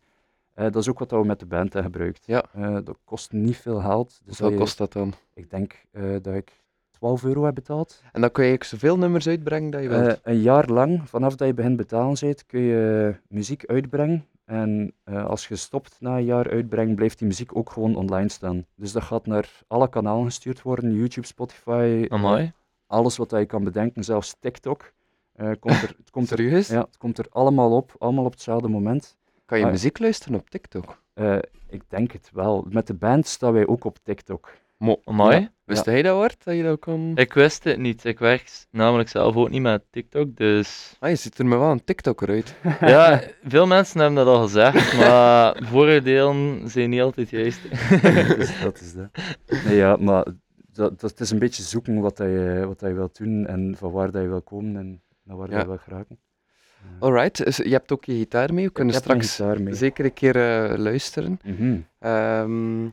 [0.58, 2.24] Eh, dat is ook wat we met de band hebben gebruikt.
[2.26, 2.46] Ja.
[2.54, 4.20] Eh, dat kost niet veel geld.
[4.24, 5.13] Dus Hoeveel kost dat dan?
[5.34, 6.62] Ik denk eh, dat ik
[6.98, 8.02] 12 euro heb betaald.
[8.12, 10.08] En dan kun je zoveel nummers uitbrengen dat je wilt.
[10.08, 14.26] Eh, een jaar lang, vanaf dat je begint betalen bent, kun je muziek uitbrengen.
[14.46, 18.30] En eh, als je stopt na een jaar uitbrengen, blijft die muziek ook gewoon online
[18.30, 18.65] staan.
[18.76, 22.52] Dus dat gaat naar alle kanalen gestuurd worden, YouTube, Spotify, Amai.
[22.88, 24.93] alles wat je kan bedenken, zelfs TikTok.
[25.34, 28.67] Eh, komt er, het, komt er, ja, het komt er allemaal op, allemaal op hetzelfde
[28.67, 29.17] moment.
[29.48, 31.02] Kan je Ah, muziek luisteren op TikTok?
[31.14, 31.38] Eh,
[31.70, 32.66] ik denk het wel.
[32.70, 34.52] Met de band staan wij ook op TikTok.
[34.78, 35.40] Mo, Amai.
[35.40, 35.52] Ja.
[35.64, 36.44] wist hij dat woord?
[36.44, 37.12] Dat je dat kan...
[37.16, 38.04] Ik wist het niet.
[38.06, 40.96] Ik werk namelijk zelf ook niet met TikTok, dus...
[41.00, 42.56] Ah, je ziet er me wel een TikToker uit.
[42.80, 47.62] Ja, veel mensen hebben dat al gezegd, maar vooroordelen zijn niet altijd juist.
[48.38, 49.10] dus dat is dat.
[49.66, 50.26] Nee, ja, maar
[50.72, 53.46] dat, dat, het is een beetje zoeken wat, dat je, wat dat je wilt doen
[53.48, 55.54] en van waar dat je wil komen en naar waar Ja.
[55.54, 56.20] dat je wil geraken.
[57.00, 58.66] Alright, dus je hebt ook je gitaar mee.
[58.66, 61.40] We kunnen straks zeker een keer eh, luisteren.
[61.44, 61.78] Mhm.
[62.00, 62.86] Ehm,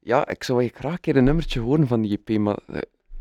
[0.00, 2.80] ja, ik zou graag een keer een nummertje horen van die EP, maar eh,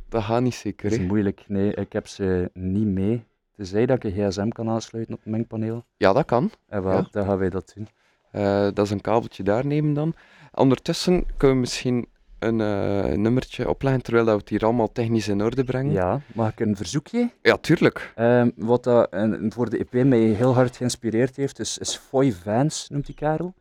[0.09, 0.89] dat gaat niet zeker.
[0.89, 1.43] Dat is moeilijk.
[1.47, 3.23] Nee, ik heb ze niet mee.
[3.55, 5.85] Tenzij dat ik een gsm kan aansluiten op het mengpaneel.
[5.97, 6.51] Ja, dat kan.
[6.67, 7.07] En wel, Ja.
[7.11, 7.87] dan gaan wij dat doen.
[8.31, 10.13] Eh, dat is een kabeltje daar nemen dan.
[10.53, 12.07] Ondertussen kunnen we misschien
[12.39, 15.91] een eh, nummertje opleggen terwijl dat we het hier allemaal technisch in orde brengen.
[15.93, 17.29] Ja, mag ik een verzoekje?
[17.41, 18.11] Ja, tuurlijk.
[18.15, 22.31] Ehm, wat dat, en voor de EP mij heel hard geïnspireerd heeft, is, is Foy
[22.33, 23.53] Vans, noemt die Karel.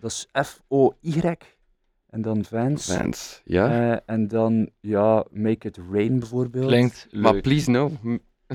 [0.00, 1.20] Dat is F-O-Y.
[2.10, 2.92] En dan Vans.
[2.96, 3.92] Vans, ja.
[3.92, 6.66] Eh, en dan, ja, Make It Rain bijvoorbeeld.
[6.66, 7.42] Klinkt maar leuk.
[7.42, 7.90] please no,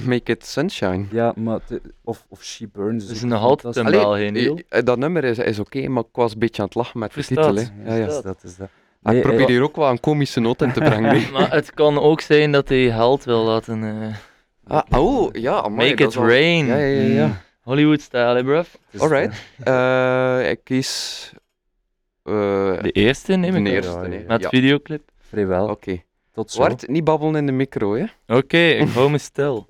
[0.06, 1.06] make it sunshine.
[1.12, 3.08] Ja, maar te- of, of She Burns.
[3.08, 3.86] Dat is nog altijd een
[4.34, 4.60] Neil.
[4.70, 7.08] eh, dat nummer is, is oké, maar ik was een beetje aan het lachen met
[7.14, 7.56] de Verstaat.
[7.56, 7.74] titel.
[7.76, 7.90] Hè.
[7.90, 8.06] Ja, ja.
[8.06, 8.70] Ja, is dat is dat.
[9.08, 11.22] Ik Nee, probeer eh, hier ook wel een komische noot in te brengen.
[11.34, 13.84] Maar het kan ook zijn dat hij geld wil laten...
[13.84, 16.66] eh, ah, oh, ja, amai, Make it al- rain.
[16.66, 17.14] Ja, ja, ja.
[17.16, 17.26] ja.
[17.26, 17.38] Mm.
[17.62, 18.68] Hollywood-style, bruv?
[18.92, 19.44] Dus, Alright.
[19.64, 21.32] Eh, ik kies...
[22.24, 22.34] eh,
[22.82, 24.20] De eerste, neem ik de eerste, ja, nee.
[24.20, 24.26] ja.
[24.28, 24.50] Met Ja.
[24.50, 25.10] videoclip.
[25.30, 25.68] Vrijwel.
[25.70, 26.02] Oké.
[26.34, 26.60] Tot zo.
[26.60, 28.06] Wart, niet babbelen in de micro, hè.
[28.36, 29.68] Oké, ik hou me stil.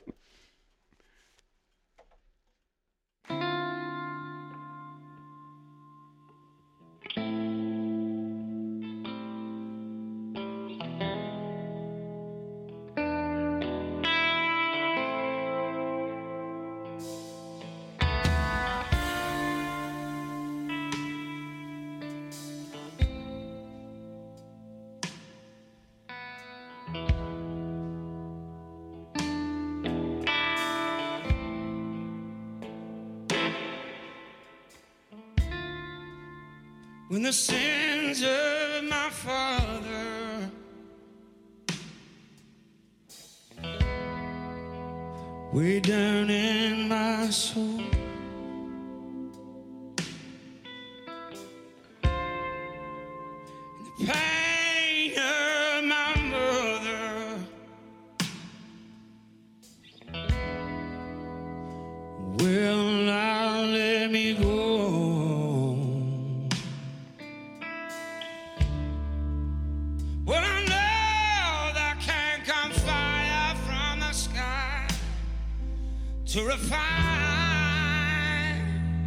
[76.38, 76.69] To refine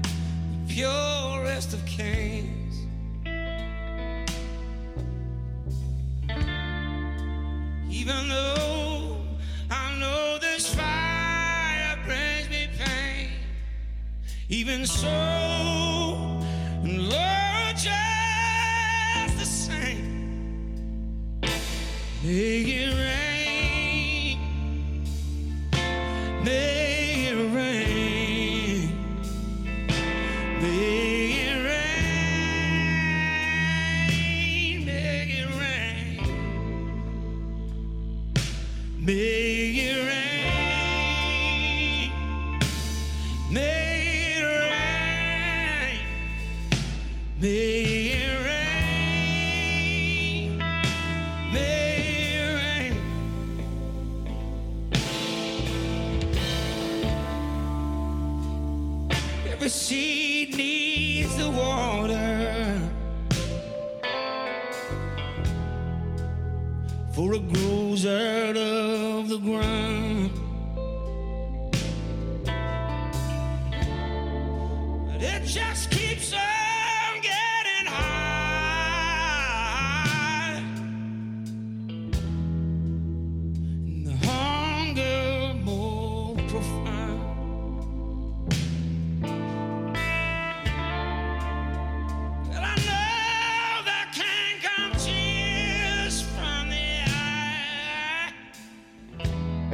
[0.02, 0.08] the
[0.66, 2.74] purest of kings.
[7.88, 9.16] Even though
[9.70, 13.28] I know this fire brings me pain,
[14.48, 15.06] even so,
[16.82, 21.38] Lord, just the same.
[22.24, 22.99] Make it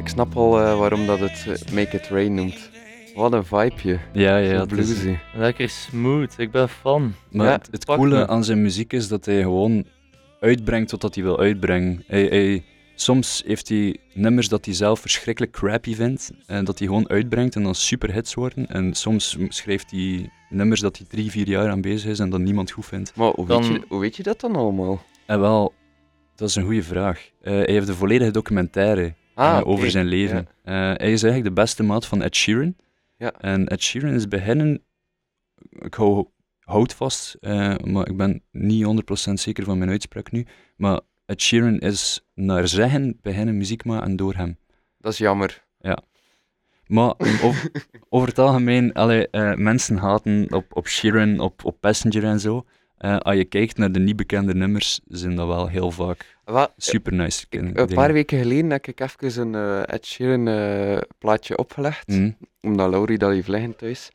[0.07, 2.71] Ik snap al eh, waarom dat het eh, Make It Rain noemt.
[3.15, 3.99] Wat een vibeje.
[4.13, 4.55] Ja, ja.
[4.69, 5.05] Zo het is-.
[5.35, 7.15] Lekker smooth, ik ben fan.
[7.31, 8.27] Maar Ja, het, coole me.
[8.27, 9.85] aan zijn muziek is dat hij gewoon
[10.41, 12.05] uitbrengt wat dat hij wil uitbrengen.
[12.07, 12.65] Hij, hij,
[12.95, 17.55] soms heeft hij nummers dat hij zelf verschrikkelijk crappy vindt en dat hij gewoon uitbrengt
[17.57, 18.67] en dan super hits worden.
[18.67, 22.41] En soms schrijft hij nummers dat hij drie, vier jaar aan bezig is en dat
[22.41, 23.13] niemand goed vindt.
[23.17, 25.03] Maar hoe, Dan- weet je, hoe weet je dat dan allemaal?
[25.27, 25.73] En wel,
[26.37, 27.31] dat is een goede vraag.
[27.43, 30.49] Eh, hij heeft een volledige documentaire Ah, eh, over zijn leven.
[30.63, 32.77] Eh, hij is eigenlijk de beste maat van Ed Sheeran.
[33.17, 33.33] Ja.
[33.33, 34.83] En Ed Sheeran is beginnen,
[35.71, 36.27] ik hou
[36.61, 40.47] hout vast, eh, maar ik ben niet 100% zeker van mijn uitspraak nu.
[40.77, 44.59] Maar Ed Sheeran is naar zeggen beginnen muziek maken door hem.
[44.99, 45.65] Dat is jammer.
[46.87, 47.71] Maar over,
[48.09, 52.65] over het algemeen, allee, eh, mensen haten op, op Sheeran, op, op Passenger en zo.
[52.99, 57.13] Als je kijkt naar de niet bekende nummers, zijn dat wel heel vaak Wel, super
[57.13, 57.95] nice kin- een dingen.
[57.95, 59.55] paar weken geleden heb ik even een
[59.85, 62.09] eh, Ed Sheeran eh, plaatje opgelegd.
[62.09, 62.31] Mhm.
[62.61, 64.11] Omdat Laurie dat heeft liggen thuis.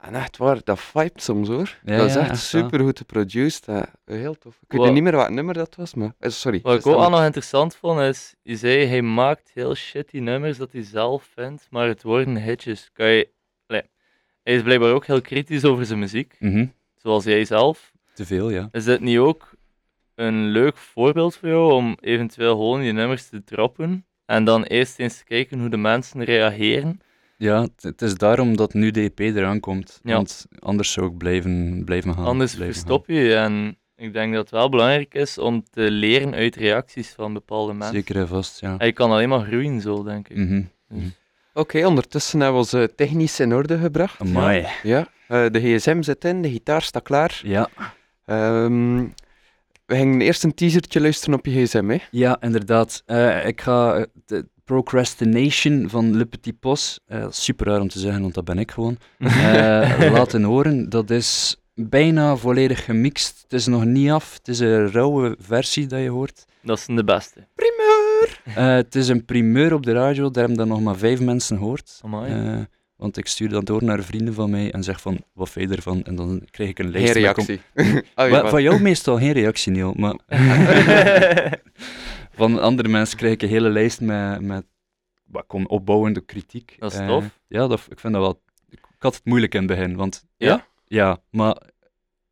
[0.00, 1.78] En echt waar, dat vibet soms hoor.
[1.84, 3.68] Ja, dat is ja, echt super goed geproduced.
[3.68, 4.54] eh, heel tof.
[4.62, 6.12] Ik weet Wat- niet meer wat nummer dat was, maar...
[6.18, 6.60] eh, sorry.
[6.62, 10.56] Wat ik ook al nog interessant vond is, je zei hij maakt heel shitty nummers
[10.58, 12.90] dat hij zelf vindt, maar het worden hitjes.
[12.92, 13.28] Kan je,
[13.66, 16.66] hij is blijkbaar ook heel kritisch over zijn muziek, Mhm.
[16.96, 17.92] zoals jij zelf.
[18.14, 18.68] Te veel, ja.
[18.72, 19.53] Is dit niet ook
[20.14, 24.98] een leuk voorbeeld voor jou om eventueel gewoon die nummers te droppen en dan eerst
[24.98, 27.00] eens te kijken hoe de mensen reageren?
[27.38, 30.00] Ja, het- is daarom dat nu de EP eraan komt.
[30.02, 30.14] Ja.
[30.14, 32.24] Want anders zou ik blijven, blijven gaan.
[32.24, 33.34] Anders blijven verstop je je.
[33.34, 37.72] En ik denk dat het wel belangrijk is om te leren uit reacties van bepaalde
[37.72, 37.94] mensen.
[37.94, 38.74] Zeker en vast, ja.
[38.78, 40.36] En je kan alleen maar groeien zo, denk ik.
[40.36, 40.62] Mhm.
[40.88, 41.02] Dus-
[41.54, 44.20] Oké, ondertussen hebben we onze technisch in orde gebracht.
[44.20, 44.66] Amai.
[44.82, 47.40] Ja, eh, de gsm zit in, de gitaar staat klaar.
[47.44, 47.68] Ja.
[48.26, 49.04] Ehm,
[49.86, 51.98] we gingen eerst een teasertje luisteren op je gsm, hè?
[52.10, 53.02] Ja, inderdaad.
[53.06, 57.98] Eh, ik ga eh, de Procrastination van Le Petit Pos, eh, super raar om te
[57.98, 60.88] zeggen, want dat ben ik gewoon, eh, laten horen.
[60.88, 63.42] Dat is bijna volledig gemixt.
[63.42, 64.34] Het is nog niet af.
[64.34, 66.44] Het is een rauwe versie dat je hoort.
[66.62, 67.46] Dat is de beste.
[67.54, 68.40] Primeur!
[68.44, 71.56] Eh, het is een primeur op de radio, daar hebben dan nog maar vijf mensen
[71.58, 72.00] gehoord.
[72.02, 72.66] Amai.
[73.04, 75.76] Want ik stuur dat door naar vrienden van mij en zeg van, wat vind je
[75.76, 76.02] ervan?
[76.04, 77.12] En dan krijg ik een Geen lijst.
[77.12, 77.60] com- reactie.
[78.16, 80.14] Oh, ja, van jou meestal geen reactie, Neil, maar
[82.40, 84.64] van andere mensen krijg ik een hele lijst met, met
[85.26, 86.76] wat kom, opbouwende kritiek.
[86.78, 87.24] Dat is Eh, tof.
[87.48, 88.40] ja, dat, ik vind dat wel...
[88.70, 90.24] Ik, ik had het moeilijk in het begin, want...
[90.36, 90.66] Ja?
[90.86, 91.56] Ja, maar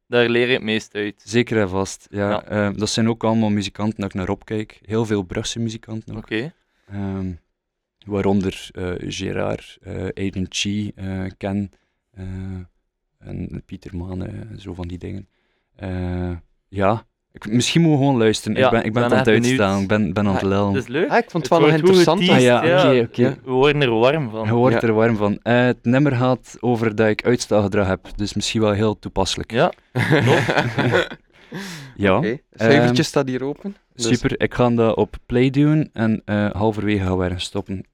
[0.06, 1.22] Daar leer je het meest uit.
[1.24, 2.06] zeker en vast.
[2.10, 2.44] Ja, Ja.
[2.44, 4.80] eh, dat zijn ook allemaal muzikanten dat ik naar opkijk.
[4.84, 6.16] Heel veel Brugse muzikanten.
[6.16, 6.52] Oké.
[6.88, 7.30] Ehm,
[8.06, 11.70] waaronder eh Gerard, eh Aiden Chi, eh, Ken
[12.10, 12.24] eh,
[13.18, 15.28] en Pieter Maan, eh, zo van die dingen.
[15.76, 16.30] Eh,
[16.68, 18.56] ja, ik, misschien moet we gewoon luisteren.
[18.58, 20.48] Ja, ik ben, ik ben ben aan het uitstaan, ik ben, ben aan het Ah,
[20.48, 20.72] lellen.
[20.72, 21.08] Dat is leuk.
[21.10, 22.20] Ah, ik vond het Het wel nog interessant.
[22.28, 23.06] Ah, ja, ja.
[23.44, 24.46] We worden er warm van.
[24.46, 24.88] Je wordt Ja.
[24.88, 25.38] er warm van.
[25.42, 29.50] Eh, het nummer gaat over dat ik uitstelgedrag heb, dus misschien wel heel toepasselijk.
[29.52, 29.72] Ja,
[31.96, 33.76] Ja, Oké, Cijfertje Ehm, staat hier open.
[33.94, 34.40] Dus- super.
[34.40, 37.84] Ik ga dat op play doen en eh, halverwege gaan we weer stoppen.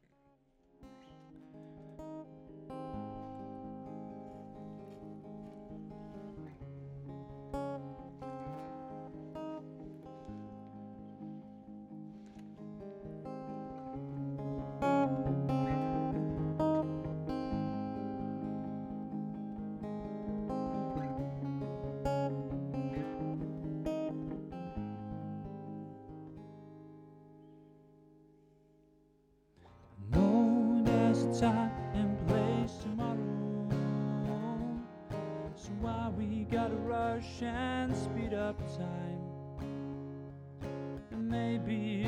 [36.51, 39.21] Gotta rush and speed up time?
[41.11, 42.07] Maybe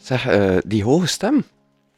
[0.00, 1.44] Zeg, eh, die hoge stem,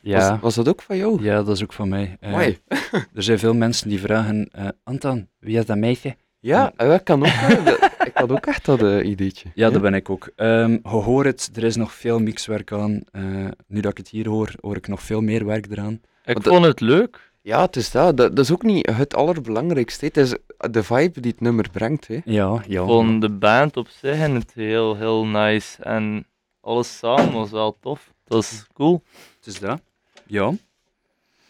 [0.00, 1.22] Ja, was, was dat ook van jou?
[1.22, 2.16] ja, dat is ook van mij.
[2.20, 2.58] Eh, Mooi.
[3.14, 6.16] er zijn veel mensen die vragen, eh, Anton, wie is dat meisje?
[6.40, 7.32] Ja, ik, kan ook,
[7.64, 9.48] dat- ik had ook echt dat ideetje.
[9.54, 10.30] Ja, dat ben ik ook.
[10.36, 13.00] Ehm je hoort het, er is nog veel mixwerk aan.
[13.12, 13.22] Eh,
[13.66, 16.00] nu dat ik het hier hoor, hoor ik nog veel meer werk eraan.
[16.24, 17.30] ik Want vond het leuk.
[17.42, 18.16] Ja, het is dat.
[18.16, 18.36] dat.
[18.36, 20.04] Dat is ook niet het allerbelangrijkste.
[20.04, 20.34] Het is
[20.70, 22.06] de vibe die het nummer brengt.
[22.08, 22.18] Hè.
[22.24, 22.80] Ja, ja.
[22.82, 25.82] Ik vond de band op zich en het heel, heel nice.
[25.82, 26.26] En
[26.62, 28.12] alles samen was wel tof.
[28.24, 29.02] Dat is cool.
[29.38, 29.80] Het is dat.
[30.26, 30.52] Ja.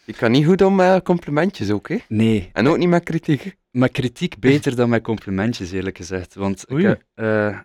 [0.05, 1.89] Je kan niet goed om met complimentjes ook.
[1.89, 1.97] Hè.
[2.07, 3.55] Nee, En ook niet met kritiek.
[3.71, 6.33] met kritiek beter dan met complimentjes, eerlijk gezegd.
[6.35, 6.85] Want ik, Oei.
[6.85, 7.57] heb, eh,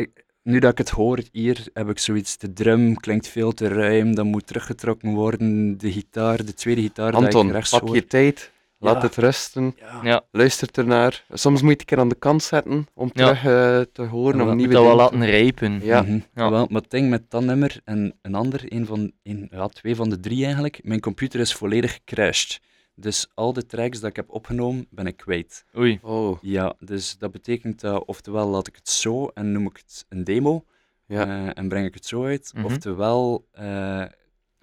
[0.00, 2.38] ik- nu dat ik het hoor hier, heb ik zoiets.
[2.38, 5.78] De drum klinkt veel te ruim, dat moet teruggetrokken worden.
[5.78, 7.94] De gitaar, de tweede gitaar dat Anton, ik rechts pak hoor.
[7.94, 8.50] je tijd.
[8.84, 9.02] Laat Ja.
[9.08, 9.74] het rusten.
[9.78, 10.00] Ja.
[10.02, 11.24] Ja, Luister ernaar.
[11.32, 13.24] Soms moet je het een keer aan de kant zetten om Ja.
[13.34, 14.36] terug eh, te horen.
[14.38, 15.80] Ja, om nieuwe moet dat wel laten rijpen.
[15.84, 16.02] Ja.
[16.02, 16.18] Mhm.
[16.34, 16.50] Ja.
[16.50, 19.94] Wel, maar het ding met dat nummer en een ander, een van, een, ja, twee
[19.96, 22.60] van de drie eigenlijk, mijn computer is volledig gecrashed.
[22.96, 25.64] Dus al de tracks dat ik heb opgenomen, ben ik kwijt.
[25.76, 25.98] Oei.
[26.02, 30.06] Oh, Ja, dus dat betekent dat oftewel laat ik het zo en noem ik het
[30.08, 30.64] een demo
[31.06, 31.26] ja.
[31.26, 32.64] eh, en breng ik het zo uit, Mhm.
[32.64, 34.04] oftewel, eh,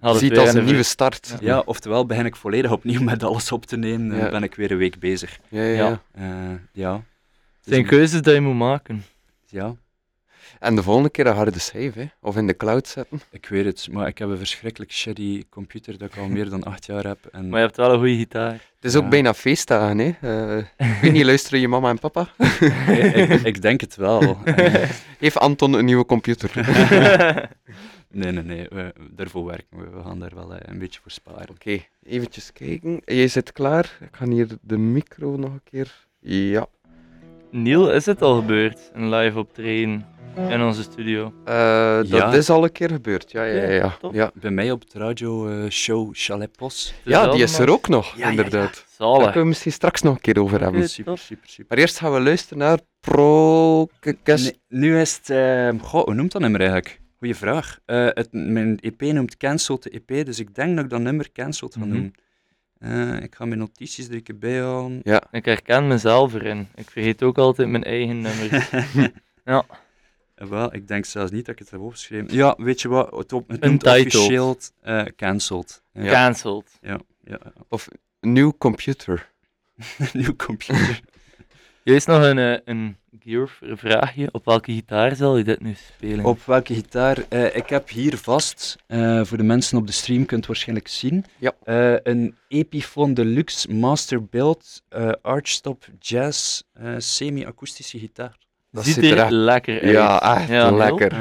[0.02, 1.28] Ziet weer als een nieuwe start.
[1.28, 1.36] Ja.
[1.40, 4.30] ja, oftewel begin ik volledig opnieuw met alles op te nemen en Ja.
[4.30, 5.38] ben ik weer een week bezig.
[5.48, 6.00] Ja, ja, Ja.
[6.14, 6.24] Eh,
[6.72, 6.92] ja.
[6.94, 9.04] Het zijn keuzes die je moet maken.
[9.46, 9.74] ja.
[10.58, 12.04] En de volgende keer een harde schijf, hè?
[12.20, 13.20] Of in de cloud zetten.
[13.30, 16.62] Ik weet het, maar ik heb een verschrikkelijk shitty computer dat ik al meer dan
[16.62, 17.18] acht jaar heb.
[17.32, 18.52] En Maar je hebt wel een goede gitaar.
[18.52, 20.12] Het is ook bijna feestdagen, hè?
[20.20, 22.28] Eh, ik weet niet, luisteren je mama en papa?
[22.88, 24.38] ik, ik, ik denk het wel.
[25.18, 26.50] Heeft Anton een nieuwe computer?
[28.12, 29.90] nee, nee, nee, we, daarvoor werken we.
[29.96, 31.50] We gaan daar wel eh, een beetje voor sparen.
[31.50, 33.00] Oké, eventjes kijken.
[33.04, 33.96] Jij zit klaar.
[34.00, 36.06] Ik ga hier de micro nog een keer...
[36.20, 36.66] Ja.
[37.50, 38.90] Niel, is het al gebeurd?
[38.92, 40.06] Een live optreden
[40.48, 41.32] in onze studio.
[41.44, 42.32] Eh, dat Ja.
[42.32, 43.32] is al een keer gebeurd.
[43.32, 43.62] Ja, ja, ja.
[43.62, 43.96] Ja, ja.
[44.00, 44.14] top.
[44.14, 44.30] ja.
[44.34, 46.94] Bij mij op de radio eh, show Chalet Pos.
[47.04, 48.30] Ja, die is er ook nog, ja, ja.
[48.30, 48.86] inderdaad.
[48.98, 50.88] Daar kunnen we misschien straks nog een keer over hebben.
[50.88, 51.66] Super, super, super.
[51.68, 53.86] Maar eerst gaan we luisteren naar Pro...
[54.24, 55.30] Nee, nu is het...
[55.30, 57.00] eh, goh, hoe noemt dat nummer eigenlijk?
[57.22, 57.78] Goeie vraag.
[57.84, 61.32] Eh, het, mijn EP noemt Cancelled de EP, dus ik denk dat ik dat nummer
[61.32, 61.88] Cancelled ga Mhm.
[61.88, 62.12] noemen.
[62.78, 65.00] Eh, ik ga mijn notities er een keer bij halen.
[65.30, 66.68] Ik herken mezelf erin.
[66.74, 68.70] Ik vergeet ook altijd mijn eigen nummers.
[70.34, 72.34] Eh, Wel, ik denk zelfs niet dat ik het heb opgeschreven.
[72.34, 73.10] Ja, weet je wat?
[73.16, 75.82] Het, op, het noemt officieel eh, Cancelled.
[75.92, 76.10] Ja, ja.
[76.10, 76.78] Cancelled.
[76.80, 77.38] ja, ja.
[78.20, 79.30] Nieuw computer.
[80.12, 81.00] Nieuw computer.
[81.84, 84.28] Is nog een, eh, een gear-vraagje.
[84.32, 86.24] Op welke gitaar zal je dit nu spelen?
[86.24, 87.18] Op welke gitaar?
[87.28, 90.88] Eh, ik heb hier vast, eh, voor de mensen op de stream kunt het waarschijnlijk
[90.88, 91.52] zien, Ja.
[91.64, 98.36] eh, een Epiphone Deluxe Master Build eh, Archstop Jazz eh, semi-akoestische gitaar.
[98.70, 99.30] Dat Ziet ziet er er echt...
[99.30, 99.90] lekker uit.
[99.92, 101.12] Ja, echt Ja, lekker.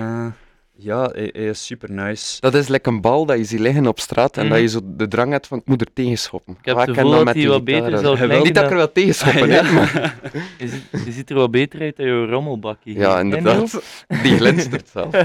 [0.83, 2.39] Ja, hij, hij is super nice.
[2.39, 4.51] Dat is lekker een bal dat je ziet liggen op straat en Mhm.
[4.53, 6.53] dat je zo de drang hebt van ik moet er tegenschoppen.
[6.59, 8.43] Ik heb Ah, het gevoel dat met hij die wat beter zou Wel, klinken.
[8.43, 9.63] Niet dat ik er wel tegenschoppen Ja.
[9.65, 10.15] hè, maar
[10.57, 12.93] je, ziet, je ziet er wat beter uit dan je rommelbakje.
[12.93, 13.81] ja, inderdaad.
[14.23, 15.13] Die glinstert zelf.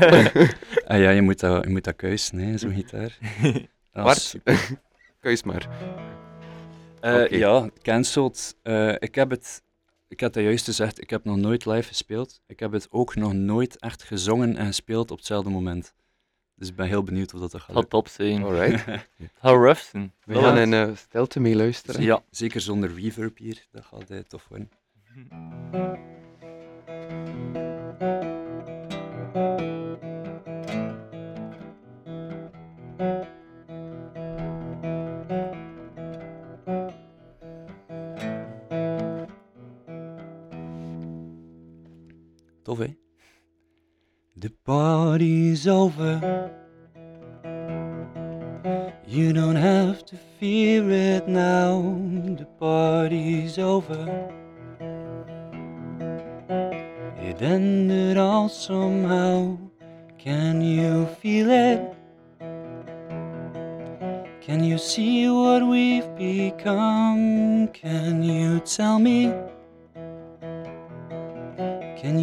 [0.87, 3.19] Ah ja, je moet dat, je moet dat kuisen, hè, zo'n gitaar.
[3.93, 4.35] Ah, Bart?
[5.21, 5.69] Keus maar.
[7.01, 7.29] Eh.
[7.31, 8.57] Ja, cancelled.
[8.63, 9.63] Eh, ik heb het,
[10.09, 12.41] ik had dat juist gezegd, ik heb nog nooit live gespeeld.
[12.47, 15.95] Ik heb het ook nog nooit echt gezongen en gespeeld op hetzelfde moment.
[16.55, 18.43] Dus ik ben heel benieuwd of dat, dat gaat Het gaat top zijn.
[18.43, 18.85] Alright.
[19.41, 20.13] Gaat rough zijn.
[20.25, 22.03] We Dat gaan in eh, stilte mee luisteren.
[22.03, 23.67] Ja, zeker zonder reverb hier.
[23.71, 24.71] Dat gaat eh, tof worden.
[42.67, 42.87] Tof, hè?
[44.41, 46.51] The party's over.
[49.07, 51.81] You don't have to fear it now.
[52.37, 54.33] The party's over.
[57.21, 59.57] It ended all somehow.
[60.19, 61.81] Can you feel it?
[64.41, 67.69] Can you see what we've become?
[67.69, 69.46] Can you tell me?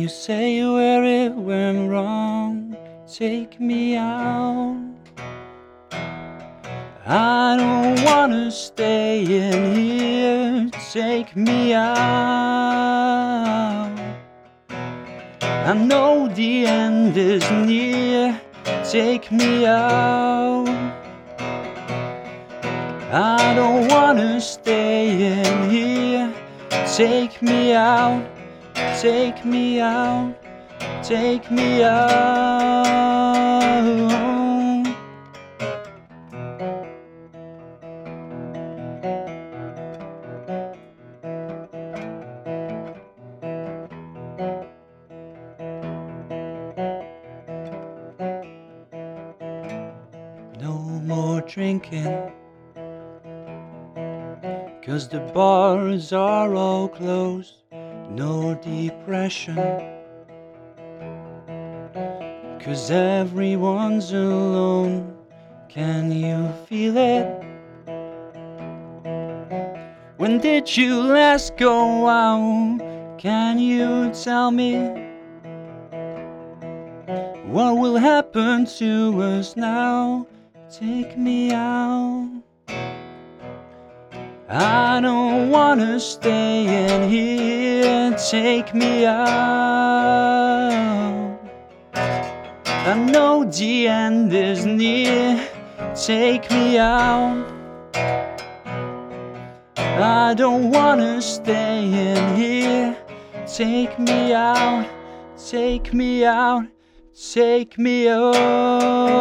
[0.04, 2.76] You say where it went wrong?
[3.08, 4.76] Take me out.
[7.08, 10.70] I don't wanna stay in here.
[10.92, 11.96] Take me out.
[15.70, 18.42] I know the end is near.
[18.84, 20.68] Take me out.
[23.10, 26.30] I don't wanna stay in here.
[26.94, 28.33] Take me out.
[29.04, 30.34] Take me out.
[31.04, 32.86] Take me out.
[50.62, 52.32] No more drinking.
[54.82, 57.63] Cause the bars are all closed.
[58.14, 59.56] No depression.
[62.60, 65.18] Cause everyone's alone.
[65.68, 67.44] Can you feel it?
[70.18, 72.78] When did you last go out?
[73.18, 74.78] Can you tell me?
[77.46, 80.28] What will happen to us now?
[80.70, 82.33] Take me out.
[84.56, 88.16] I don't wanna stay in here.
[88.30, 89.26] Take me out.
[91.96, 95.40] I know the end is near.
[95.96, 97.48] Take me out.
[99.76, 102.96] I don't wanna stay in here.
[103.48, 104.86] Take me out.
[105.50, 106.68] Take me out.
[107.16, 109.14] Take me out.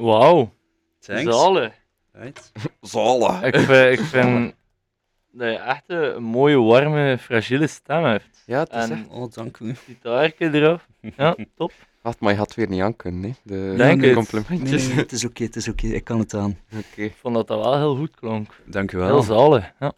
[0.08, 0.52] Wauw.
[1.00, 1.22] Thanks.
[1.36, 1.72] Zalig.
[2.12, 2.52] Right.
[2.80, 3.42] Zalig.
[3.42, 4.54] Ik vind, ik vind
[5.38, 8.42] dat je echt een mooie, warme, fragiele stem hebt.
[8.46, 9.08] Ja, het is En echt...
[9.08, 9.74] Oh, dank u.
[9.74, 10.86] gitaartje erop.
[11.16, 11.72] Ja, top.
[12.02, 13.30] Wacht, maar je had weer niet aan kunnen, hè?
[13.42, 14.14] De Denk de het.
[14.16, 14.92] complimentjes.
[14.92, 15.86] het is oké, het is oké.
[15.86, 16.58] Ik kan het aan.
[16.76, 17.02] Oké.
[17.02, 18.54] Ik vond dat dat wel heel goed klonk.
[18.66, 19.22] Dank u Heel wel.
[19.22, 19.72] zalig.
[19.80, 19.92] Ja.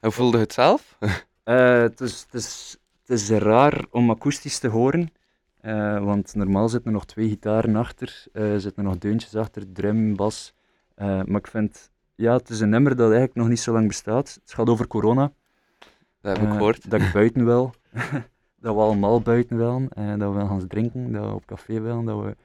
[0.00, 0.96] Hoe voelde je het zelf?
[1.44, 5.12] Eh, het, is, het, is, het is raar om akoestisch te horen,
[5.60, 9.72] eh, want normaal zitten er nog twee gitaren achter, eh zitten er nog deuntjes achter,
[9.72, 10.54] drum, bas.
[10.94, 13.86] Eh, maar ik vind, ja, het is een nummer dat eigenlijk nog niet zo lang
[13.86, 14.38] bestaat.
[14.42, 15.32] Het gaat over corona.
[16.20, 16.90] Dat heb ik Eh, gehoord.
[16.90, 17.74] Dat ik buiten wil.
[18.60, 19.88] dat we allemaal buiten willen.
[20.18, 22.36] dat we willen gaan drinken, dat we op café willen, dat we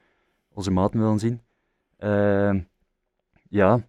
[0.52, 1.40] onze maten willen zien.
[3.48, 3.80] Ja,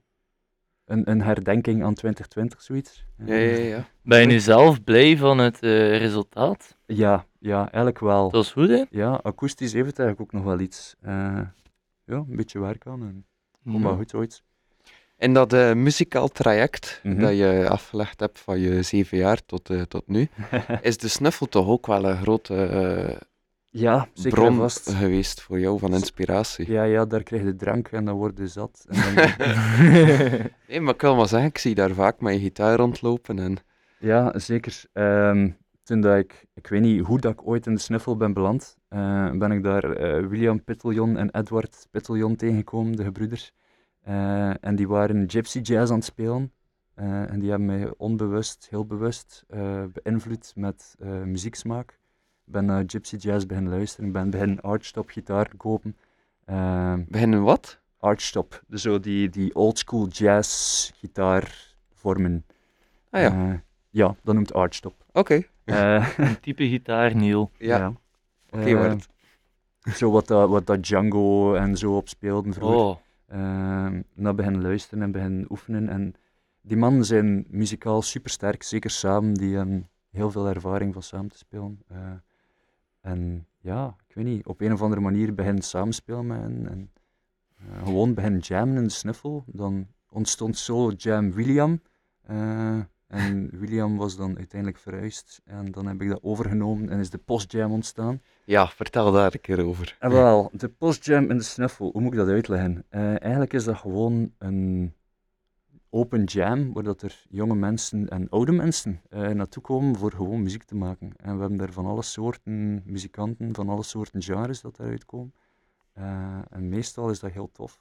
[0.85, 3.05] een, een herdenking aan 2020, zoiets.
[3.25, 3.87] Ja, ja, ja.
[4.01, 6.77] Ben je nu zelf blij van het eh, resultaat?
[6.85, 8.23] Ja, ja, eigenlijk wel.
[8.23, 8.83] Dat was goed, hè?
[8.89, 10.95] Ja, akoestisch heeft het eigenlijk ook nog wel iets.
[11.01, 11.39] Eh,
[12.05, 13.25] ja, een beetje werk aan en
[13.71, 14.43] komt wel goed ooit.
[15.17, 17.19] In dat eh, muzikaal traject Mhm.
[17.19, 20.27] dat je afgelegd hebt van je zeven jaar tot, eh, tot nu,
[20.81, 23.15] is de snuffel toch ook wel een grote eh,
[23.77, 24.89] Ja, zeker bron vast.
[24.93, 26.71] geweest voor jou van inspiratie?
[26.71, 28.85] Ja, ja, daar krijg je drank en dan word je zat.
[28.89, 29.25] En dan,
[30.67, 33.57] Nee, maar ik wil maar zeggen, ik zie daar vaak je gitaar rondlopen en...
[33.99, 34.83] ja, zeker.
[34.93, 35.49] Ehm,
[35.83, 38.77] toen dat ik, ik weet niet hoe dat ik ooit in de snuffel ben beland,
[38.87, 43.53] eh, ben ik daar eh, William Pitteljon en Edward Pitteljon tegengekomen, de gebroeders.
[44.01, 46.53] Eh, en die waren gypsy jazz aan het spelen.
[46.95, 49.45] En die hebben mij onbewust, heel bewust
[49.93, 50.95] beïnvloed met
[51.25, 51.99] muzieksmaak.
[52.45, 55.95] Ik ben naar gypsy jazz beginnen luisteren, ik ben beginnen archtop gitaar kopen.
[56.45, 57.79] Ehm, Beginnen wat?
[57.99, 62.45] archtop, dus zo die, die oldschool jazz gitaarvormen.
[63.09, 63.53] Ah ja, Eh,
[63.89, 64.93] ja, dat noemt archtop.
[65.11, 65.41] oké.
[65.63, 67.51] Eh, Een type gitaar, Neil.
[67.57, 67.93] Ja,
[68.49, 69.07] oké, Eh, Bart.
[69.95, 72.77] Zo wat dat, wat dat Django en zo op speelden vroeger.
[72.79, 75.89] Oh, Ehm, naar beginnen luisteren en beginnen oefenen.
[75.89, 76.13] En
[76.61, 79.33] die mannen zijn muzikaal supersterk, zeker samen.
[79.33, 81.81] Die hebben heel veel ervaring van samen te spelen.
[81.87, 81.97] Eh,
[83.05, 86.67] en ja, ik weet niet, op een of andere manier beginnen samenspelen met hen.
[86.69, 86.91] En
[87.57, 89.43] eh, gewoon beginnen jammen in de snuffel.
[89.47, 91.81] Dan ontstond solo jam William.
[92.21, 95.41] Eh, en William was dan uiteindelijk verhuisd.
[95.45, 98.21] En dan heb ik dat overgenomen en is de postjam ontstaan.
[98.45, 99.97] Ja, vertel daar een keer over.
[99.99, 102.85] En wel, de postjam in de snuffel, hoe moet ik dat uitleggen?
[102.89, 104.93] Eh, eigenlijk is dat gewoon een
[105.95, 110.41] open jam, waar dat er jonge mensen en oude mensen eh, naartoe komen voor gewoon
[110.43, 111.11] muziek te maken.
[111.17, 115.33] En we hebben daar van alle soorten muzikanten, van alle soorten genres dat daaruit komen.
[115.93, 117.79] Eh, en meestal is dat heel tof.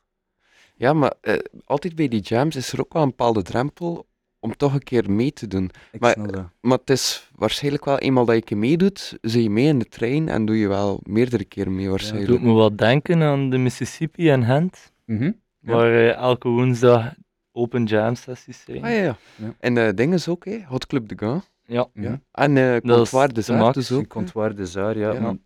[0.77, 4.07] Ja, maar eh, altijd bij die jams is er ook wel een bepaalde drempel
[4.39, 5.71] om toch een keer mee te doen.
[5.93, 6.45] Ik Maar- snap dat.
[6.61, 10.29] Maar het is waarschijnlijk wel, eenmaal dat je meedoet, zit je mee in de trein
[10.29, 12.31] en doe je wel meerdere keren mee waarschijnlijk.
[12.31, 15.33] doet me wat denken aan de Mississippi en Gent, Mhm.
[15.61, 15.73] Ja.
[15.73, 17.15] waar elke woensdag
[17.55, 18.85] open jam sessies zijn.
[18.85, 19.17] Ah ja, ja.
[19.37, 19.55] Ja.
[19.59, 20.63] En eh dingen is ook, hè?
[20.69, 21.51] Hot Club de Gant.
[21.67, 21.87] Ja.
[21.93, 22.17] Mhm.
[22.33, 24.09] En eh Comptoir de de Zaar dus ook.
[24.09, 25.13] comptoir des Arts, ja.
[25.13, 25.37] Ja.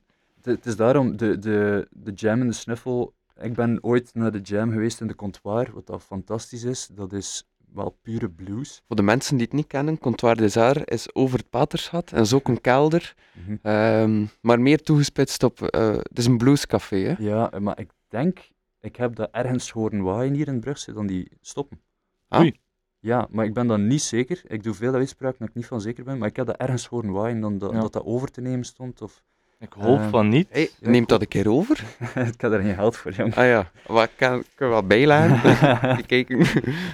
[0.42, 3.12] Het, is daarom, de, de, de jam in de snuffel.
[3.40, 6.88] Ik ben ooit naar de jam geweest in de comptoir, wat dat fantastisch is.
[6.92, 7.44] Dat is
[7.74, 8.82] wel pure blues.
[8.86, 12.20] Voor de mensen die het niet kennen, Comptoir de Zaar is over het Paterschat en
[12.20, 13.14] is ook een kelder,
[13.46, 13.56] Mhm.
[13.62, 15.62] ehm, maar meer toegespitst op...
[15.62, 17.14] eh, het is een bluescafé, hè?
[17.18, 18.38] Ja, maar ik denk,
[18.80, 21.80] ik heb dat ergens horen waaien hier in Brugge, dan die stoppen.
[22.28, 22.40] Ah.
[22.40, 22.54] Oei.
[23.00, 24.40] Ja, maar ik ben dan niet zeker.
[24.46, 26.86] Ik doe veel uitspraken dat ik niet van zeker ben, maar ik heb dat ergens
[26.86, 27.80] horen waaien dan dat, Ja.
[27.80, 29.02] dat dat over te nemen stond.
[29.02, 29.22] Of
[29.60, 30.46] Ik hoop Eh, van niet.
[30.50, 31.84] Hey, Ja, neemt dat een keer over?
[32.34, 33.34] ik heb daar geen geld voor, jong.
[33.34, 36.06] Ah ja, wat kan ik er wel bijleggen?
[36.06, 36.46] Kijken.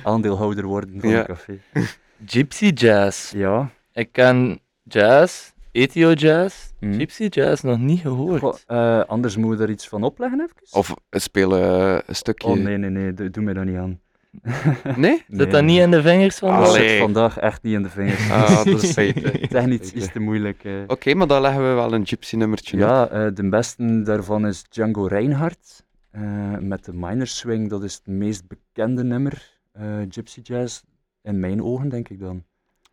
[0.05, 1.19] Aandeelhouder worden van Ja.
[1.19, 1.59] een café.
[2.27, 3.33] Gypsy jazz.
[3.33, 3.71] Ja.
[3.93, 6.93] Ik ken jazz, Ethio jazz, Mhm.
[6.99, 8.41] Gypsy jazz nog niet gehoord.
[8.41, 10.57] Goh, eh, anders moet je er iets van opleggen, even?
[10.79, 12.49] Of spelen een stukje...
[12.49, 14.01] Oh nee, nee, nee, doe, doe mij dat niet aan.
[14.97, 15.25] Nee?
[15.29, 18.31] Zit dat niet in de vingers van Dat zit vandaag echt niet in de vingers.
[18.31, 18.95] Ah, dat is.
[19.49, 20.65] Technisch is te moeilijk.
[20.65, 20.73] eh.
[20.87, 22.83] Oké, maar dan leggen we wel een gypsy nummertje op.
[22.83, 25.85] Ja, eh, de beste daarvan is Django Reinhardt.
[26.11, 26.23] eh,
[26.61, 29.53] met de Minor Swing, dat is het meest bekende nummer.
[29.73, 30.83] eh, Gypsy Jazz,
[31.23, 32.45] in mijn ogen denk ik dan.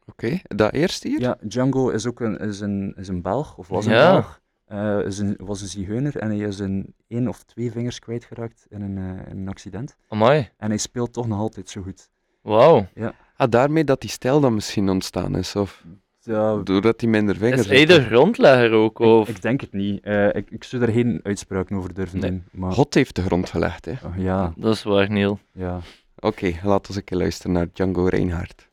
[0.05, 1.19] Oké, dat eerst hier?
[1.19, 4.11] Ja, Django is ook een, is een, is een Belg, of was een Ja.
[4.11, 4.40] Belg.
[4.71, 8.65] Eh, is een, was een zigeuner en hij is een één of twee vingers kwijtgeraakt
[8.69, 9.95] in een, eh, in een accident.
[10.07, 12.09] Amai, En hij speelt toch nog altijd zo goed.
[12.41, 12.87] wauw.
[13.35, 15.83] Ah, daarmee dat die stijl dan misschien ontstaan is, of
[16.19, 18.05] Ja, doordat hij minder vingers Is hij de heeft.
[18.05, 18.99] grondlegger ook?
[18.99, 19.29] Of?
[19.29, 20.03] ik, ik denk het niet.
[20.03, 22.29] Eh, ik, ik zou daar geen uitspraken over durven Nee.
[22.29, 22.43] doen.
[22.51, 23.91] Maar God heeft de grond gelegd, hè.
[23.91, 25.39] oh, ja, Dat is waar, Neil.
[25.53, 25.79] ja.
[26.19, 28.69] Oké, laten we eens een keer luisteren naar Django Reinhardt.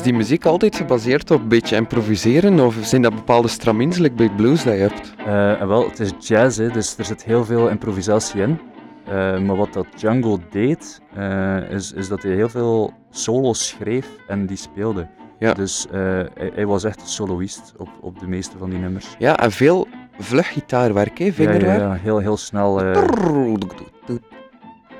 [0.00, 4.14] Is die muziek altijd gebaseerd op een beetje improviseren of zijn dat bepaalde stramins, like
[4.14, 5.14] bij blues dat je hebt?
[5.18, 8.58] Eh, wel, het is jazz, hè, dus er zit heel veel improvisatie in.
[9.06, 14.06] Eh, maar wat dat Django deed, eh, is, is dat hij heel veel solo's schreef
[14.26, 15.08] en die speelde.
[15.38, 15.54] Ja.
[15.54, 19.16] Dus hij, hij was echt soloist op, op de meeste van die nummers.
[19.18, 19.88] Ja, en veel
[20.18, 21.80] vlug gitaarwerk, hè, Ja, ja, vingerwerk.
[21.80, 22.84] ja, heel, heel snel.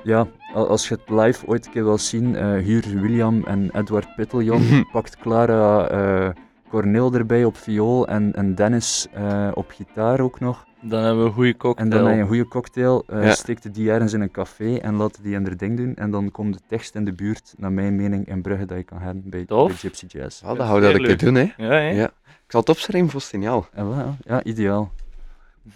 [0.03, 4.15] ja, als je het live ooit een keer wil zien, eh huur William en Edward
[4.17, 6.31] Pitteljon, pakt Clara eh
[6.69, 10.67] Cornel erbij op viool en, en Dennis eh, op gitaar ook nog.
[10.83, 11.87] Dan hebben we een goede cocktail.
[11.87, 13.33] En dan heb je een goede cocktail, eh Ja.
[13.33, 15.95] steekt die ergens in een café en laat die in haar ding doen.
[15.95, 18.85] En dan komt de tekst in de buurt, naar mijn mening, in Brugge dat je
[18.85, 19.45] kan hebben bij.
[19.73, 20.43] Gypsy Jazz.
[20.43, 21.53] Wel, dat we dat een keer doen, hè.
[21.57, 21.91] Ja, hè?
[21.91, 22.07] Ja.
[22.25, 23.67] Ik zal het opschrijven voor signaal.
[23.73, 24.93] En wel, ja, ideaal.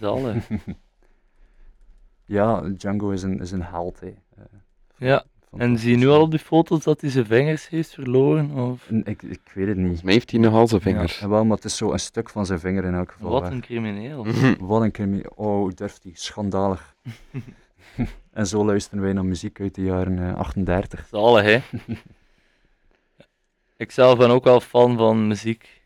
[0.00, 0.48] Zalig.
[2.26, 4.00] Ja, Django is een, is een held.
[4.00, 4.14] Hè.
[4.98, 5.24] Eh, Ja,
[5.56, 8.50] en zie je nu al op die foto's dat hij zijn vingers heeft verloren?
[8.50, 8.90] Of...
[8.90, 9.84] Ik, ik weet het niet.
[9.84, 11.16] Volgens mij heeft hij nog al zijn vinger.
[11.20, 13.30] Ja, wel, maar het is zo een stuk van zijn vinger in elk geval.
[13.30, 14.26] Wat een crimineel.
[14.58, 15.32] Wat een crimineel.
[15.34, 16.12] Oh, hoe durft hij?
[16.14, 16.94] Schandalig.
[18.32, 21.06] en zo luisteren wij naar muziek uit de jaren eh, 38.
[21.10, 21.78] Zalig, hè?
[23.76, 25.82] Ik zelf ben ook wel fan van muziek.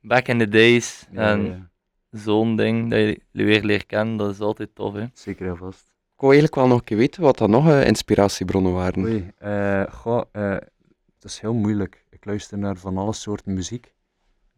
[0.00, 1.06] Back in the days.
[1.12, 1.70] Ja, en ja,
[2.10, 5.06] zo'n ding dat je weer leert kennen, dat is altijd tof, hè?
[5.14, 5.91] zeker en vast.
[6.22, 9.04] Ik wou eigenlijk wel nog een keer weten wat dan nog eh, inspiratiebronnen waren.
[9.04, 12.04] Oei, eh, goh, eh, het is heel moeilijk.
[12.10, 13.94] Ik luister naar van alle soorten muziek.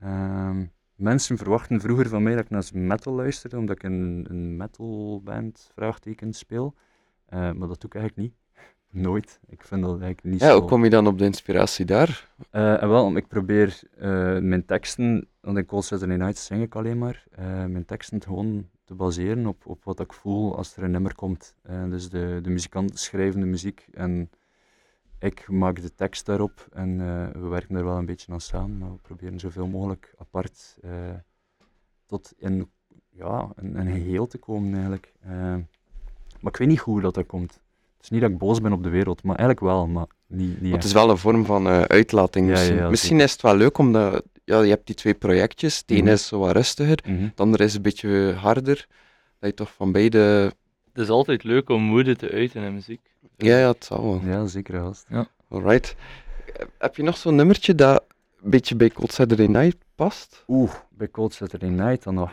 [0.01, 4.57] Ehm, mensen verwachten vroeger van mij dat ik naar metal luisterde, omdat ik een, een
[4.57, 6.75] metalband vraagteken speel.
[7.29, 8.35] Maar dat doe ik eigenlijk niet.
[9.05, 9.41] Nooit.
[9.47, 10.59] Ik vind dat eigenlijk niet Ja, zo...
[10.59, 12.31] hoe kom je dan op de inspiratie daar?
[12.51, 13.81] En wel, ik probeer
[14.43, 17.25] mijn teksten, want in Cold Saturday Night zing ik alleen maar,
[17.69, 21.55] mijn teksten gewoon te baseren op, op wat ik voel als er een nummer komt.
[21.63, 24.31] Eh, dus de, de muzikanten schrijven de muziek en
[25.19, 28.79] ik maak de tekst daarop en eh, we werken daar wel een beetje aan samen,
[28.79, 30.91] maar we proberen zoveel mogelijk apart eh,
[32.07, 32.71] tot in
[33.11, 35.13] ja, een, een geheel te komen eigenlijk.
[36.41, 37.53] Maar ik weet niet hoe dat, dat komt.
[37.53, 40.61] Het is niet dat ik boos ben op de wereld, maar eigenlijk wel, maar niet,
[40.61, 42.47] niet het is wel een vorm van uitlating.
[42.47, 45.79] Ja, misschien ja, misschien is het wel leuk omdat ja, je hebt die twee projectjes.
[45.79, 46.11] Het ene Mhm.
[46.13, 47.23] is zo wat rustiger, Mhm.
[47.23, 48.87] het andere is een beetje harder.
[49.39, 50.19] Dat je toch van beide...
[50.93, 53.11] Het is altijd leuk om woede te uiten in muziek.
[53.37, 54.21] Ja, ja, het zal wel.
[54.25, 55.07] Ja, zeker gast.
[55.49, 55.95] Alright.
[56.57, 58.05] Eh, Heb je nog zo'n nummertje dat
[58.43, 60.45] een beetje bij Cold Saturday Night past?
[60.49, 62.33] Oeh, bij Cold Saturday Night dan nog.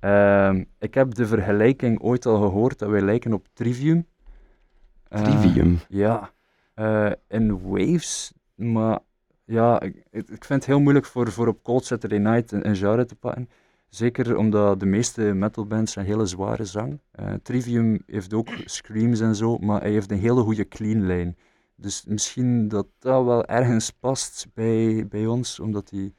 [0.00, 4.06] Ehm, ik heb de vergelijking ooit al gehoord dat wij lijken op Trivium.
[5.08, 5.80] Eh, Trivium.
[5.88, 6.30] ja,
[6.74, 8.98] eh, in Waves, maar
[9.52, 12.76] ja, ik, ik vind het heel moeilijk voor, voor op Cold Saturday Night een, een
[12.76, 13.48] genre te pakken.
[13.88, 17.00] Zeker omdat de meeste metalbands een hele zware zang.
[17.10, 18.48] Eh, Trivium heeft ook
[18.78, 21.36] screams en zo, maar hij heeft een hele goede clean lijn.
[21.76, 26.12] Dus misschien dat dat wel ergens past bij, bij ons, omdat hij...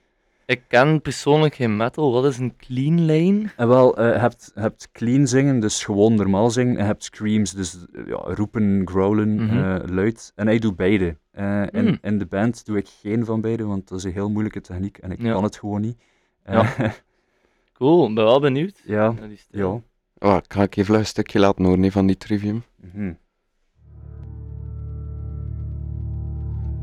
[0.46, 2.12] Ik ken persoonlijk geen metal.
[2.12, 3.50] Wat is een clean lane?
[3.58, 6.74] En wel, eh, je hebt, hebt clean zingen, dus gewoon normaal zingen.
[6.74, 9.58] En je hebt screams, dus eh, ja, roepen, growlen, Mhm.
[9.58, 10.32] eh, luid.
[10.36, 11.18] En hij doet beide.
[11.34, 11.98] Eh, in, Hmm.
[12.02, 14.98] in de band doe ik geen van beide, want dat is een heel moeilijke techniek
[14.98, 15.32] en ik Ja.
[15.34, 15.98] kan het gewoon niet.
[16.46, 16.76] Ja.
[16.78, 16.92] Eh,
[17.74, 18.82] Cool, ik ben wel benieuwd.
[18.86, 19.84] ja, naar die stijl.
[20.20, 20.28] ja.
[20.30, 22.64] Oh, ik ga ik even een stukje laten horen van die Trivium.
[22.94, 23.14] Mhm.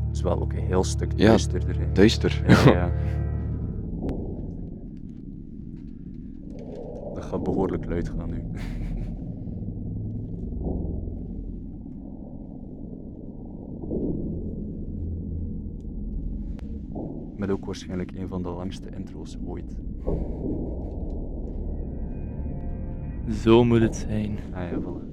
[0.07, 1.79] Het is wel ook een heel stuk duisterder.
[1.79, 1.91] hè.
[1.91, 2.43] Duister.
[2.47, 2.91] Ja, ja.
[7.13, 8.43] Dat gaat behoorlijk luid gaan nu.
[17.41, 19.75] Met ook waarschijnlijk een van de langste intro's ooit.
[23.29, 24.39] Zo moet het zijn.
[24.53, 25.10] Ah ja, voilà.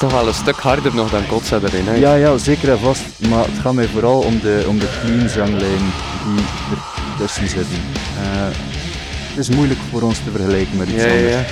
[0.00, 1.98] Toch wel een stuk harder nog dan Cold Saturday Night.
[1.98, 3.28] Ja, ja, zeker en vast.
[3.28, 5.78] Maar het gaat mij vooral om de, om de clean zanglijn
[6.24, 6.44] die
[7.10, 7.76] ertussen zitten.
[8.16, 8.48] Eh,
[9.28, 11.34] het is moeilijk voor ons te vergelijken met iets Ja, ja, anders.
[11.34, 11.44] ja.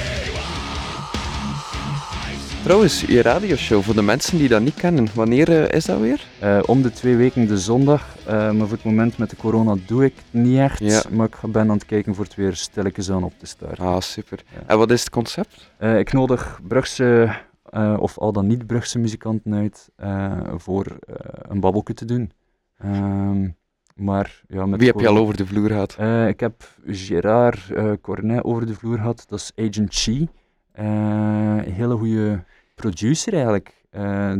[2.62, 6.20] Trouwens, je radioshow, voor de mensen die dat niet kennen, wanneer eh, is dat weer?
[6.38, 10.04] Eh, om de twee weken de zondag, maar voor het moment met de corona doe
[10.04, 10.78] ik het niet echt.
[10.78, 11.02] Ja.
[11.10, 13.84] Maar ik ben aan het kijken voor het weer stilletjes aan op te starten.
[13.84, 14.38] Ah, super.
[14.54, 14.60] Ja.
[14.66, 15.70] En wat is het concept?
[15.98, 17.28] Ik nodig Brugse
[17.70, 21.14] eh, of al dan niet Brugse muzikanten uit eh, voor eh,
[21.48, 22.30] een babbelje te doen.
[22.78, 23.48] Ehm,
[23.94, 25.94] maar ja, met Wie heb je al over de vloer gehad?
[25.98, 30.28] Eh, ik heb Gérard eh, Cornet over de vloer gehad, dat is Agent Chi.
[30.72, 32.44] Een hele goede
[32.74, 33.76] producer eigenlijk.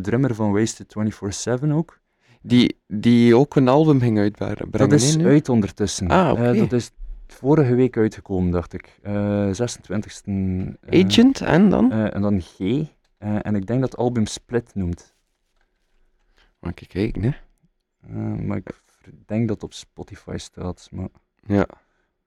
[0.02, 0.94] Drummer van Wasted
[1.62, 1.98] 24-7 ook.
[2.42, 4.70] Die, die ook een album ging uitbrengen.
[4.70, 6.08] dat is uit ondertussen.
[6.08, 6.90] Ah, dat is
[7.26, 8.98] vorige week uitgekomen, dacht ik.
[9.02, 10.76] Eh 26e.
[10.80, 11.92] eh, Agent en dan?
[11.92, 12.58] en dan G.
[13.18, 15.14] Eh, en ik denk dat het album Split noemt.
[16.58, 17.30] Mag ik kijken, hè?
[18.00, 18.72] Eh, maar ik
[19.26, 20.88] denk dat het op Spotify staat.
[20.92, 21.08] Maar,
[21.46, 21.66] Ja,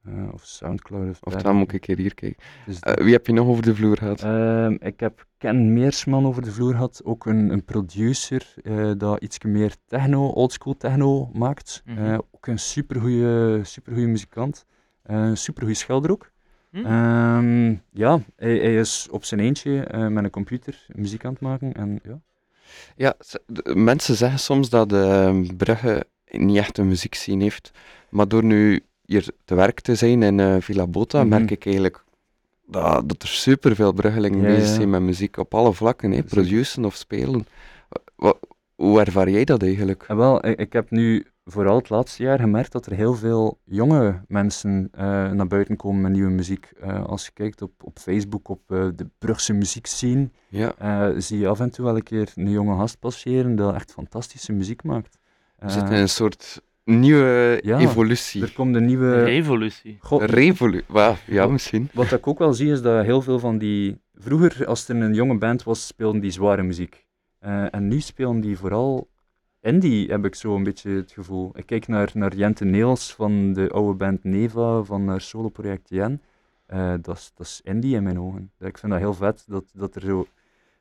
[0.03, 1.09] eh, of Soundcloud.
[1.09, 2.43] Of, of dan moet ik een keer hier kijken.
[2.65, 4.21] Dus Eh, wie heb je nog over de vloer gehad?
[4.23, 9.21] Ehm, ik heb Ken Meersman over de vloer gehad, ook een, een producer eh dat
[9.23, 11.81] iets meer techno, oldschool techno maakt.
[11.85, 11.97] Mhm.
[12.05, 14.65] Eh, ook een supergoeie, supergoeie muzikant,
[15.01, 16.30] Eh, een supergoeie schelder ook.
[16.71, 16.85] Hm?
[16.85, 21.41] Ehm, ja, hij, hij is op zijn eentje eh, met een computer muziek aan het
[21.41, 22.19] maken en ja.
[22.95, 23.13] Ja,
[23.45, 27.71] de- mensen zeggen soms dat eh, Brugge niet echt een muziekscene heeft.
[28.09, 31.29] Maar door nu hier te werk te zijn in eh, Villa Bota, Mhm.
[31.29, 32.03] merk ik eigenlijk
[32.67, 34.73] dat, dat er superveel Bruggelingen Ja, bezig ja.
[34.75, 36.23] zijn met muziek op alle vlakken.
[36.23, 37.45] Produceren of spelen.
[38.15, 38.33] Wa-
[38.75, 40.05] hoe ervaar jij dat eigenlijk?
[40.07, 43.59] En wel, ik, ik heb nu vooral het laatste jaar gemerkt dat er heel veel
[43.65, 46.71] jonge mensen eh, naar buiten komen met nieuwe muziek.
[46.81, 51.47] Eh, als je kijkt op, op Facebook, op eh, de Brugse muziekscene, Ja, zie je
[51.47, 55.17] af en toe wel een keer een jonge gast passeren dat echt fantastische muziek maakt.
[55.59, 58.41] we Eh, zitten in een soort nieuwe ja, evolutie.
[58.41, 59.23] er komt een nieuwe...
[59.23, 59.97] Revolutie.
[60.09, 60.85] Revolutie.
[60.93, 61.89] Ja, ja, Wat- misschien.
[61.93, 63.99] wat ik ook wel zie is dat heel veel van die...
[64.13, 67.05] Vroeger, als er een jonge band was, speelden die zware muziek.
[67.39, 69.09] Eh, en nu spelen die vooral
[69.61, 71.51] indie, heb ik zo een beetje het gevoel.
[71.53, 76.21] Ik kijk naar, naar Jente Neels van de oude band Neva, van haar solo-project Jen.
[76.65, 78.51] Eh, dat is- dat is indie in mijn ogen.
[78.59, 80.25] Ik vind dat heel vet, dat, dat er zo...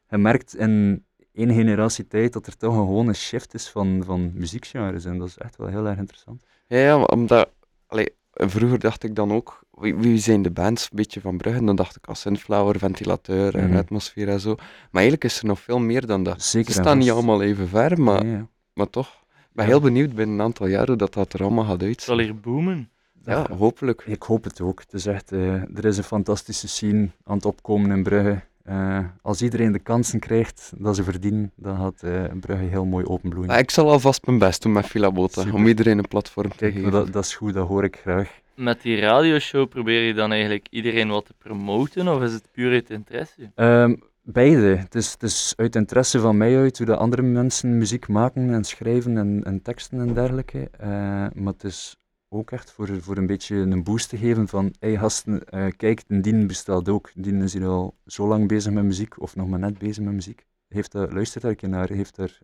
[0.08, 4.32] Je merkt in één generatie tijd dat er toch een gewone shift is van, van
[4.34, 5.04] muziekgenres.
[5.04, 6.42] En dat is echt wel heel erg interessant.
[6.66, 7.50] Ja, ja, omdat...
[7.86, 11.64] Allee, vroeger dacht ik dan ook, wie, wie zijn de bands een beetje van Brugge?
[11.64, 13.76] Dan dacht ik als Sunflower, Ventilateur en Mhm.
[13.76, 14.54] Atmosfeer en zo.
[14.56, 14.66] Maar
[15.02, 16.42] eigenlijk is er nog veel meer dan dat.
[16.42, 17.18] Zeker Ze staan niet vast.
[17.18, 18.48] allemaal even ver, maar, Ja, ja.
[18.80, 19.06] Maar toch.
[19.32, 19.70] Ik ben Ja.
[19.70, 22.88] heel benieuwd binnen een aantal hoe dat, dat er allemaal gaat Het zal hier boomen.
[23.24, 24.02] Ja, hopelijk.
[24.06, 24.80] Ik hoop het ook.
[24.80, 28.40] Het is echt, eh, er is een fantastische scene aan het opkomen in Brugge.
[28.64, 33.04] Eh, als iedereen de kansen krijgt dat ze verdienen, dan gaat eh, Brugge heel mooi
[33.04, 33.48] openbloeien.
[33.48, 35.56] Maar ik zal alvast mijn best doen met Villa Bota, Super.
[35.56, 36.90] om iedereen een platform te geven.
[36.90, 38.30] dat, dat is goed, dat hoor ik graag.
[38.54, 42.72] Met die radioshow probeer je dan eigenlijk iedereen wat te promoten, of is het puur
[42.72, 43.50] uit interesse?
[43.54, 43.94] Ehm,
[44.32, 44.76] beide.
[44.76, 48.54] Het is, het is uit interesse van mij uit hoe de andere mensen muziek maken
[48.54, 50.68] en schrijven en, en teksten en dergelijke.
[50.78, 50.88] Eh,
[51.34, 51.96] maar het is
[52.28, 56.02] ook echt voor, voor een beetje een boost te geven van hey gasten, eh, kijk,
[56.06, 57.10] Dien bestaat ook.
[57.14, 60.12] Dien is hier al zo lang bezig met muziek, of nog maar net bezig met
[60.12, 60.46] muziek.
[60.68, 62.38] Heeft daar, luistert daar een keer naar, heeft daar,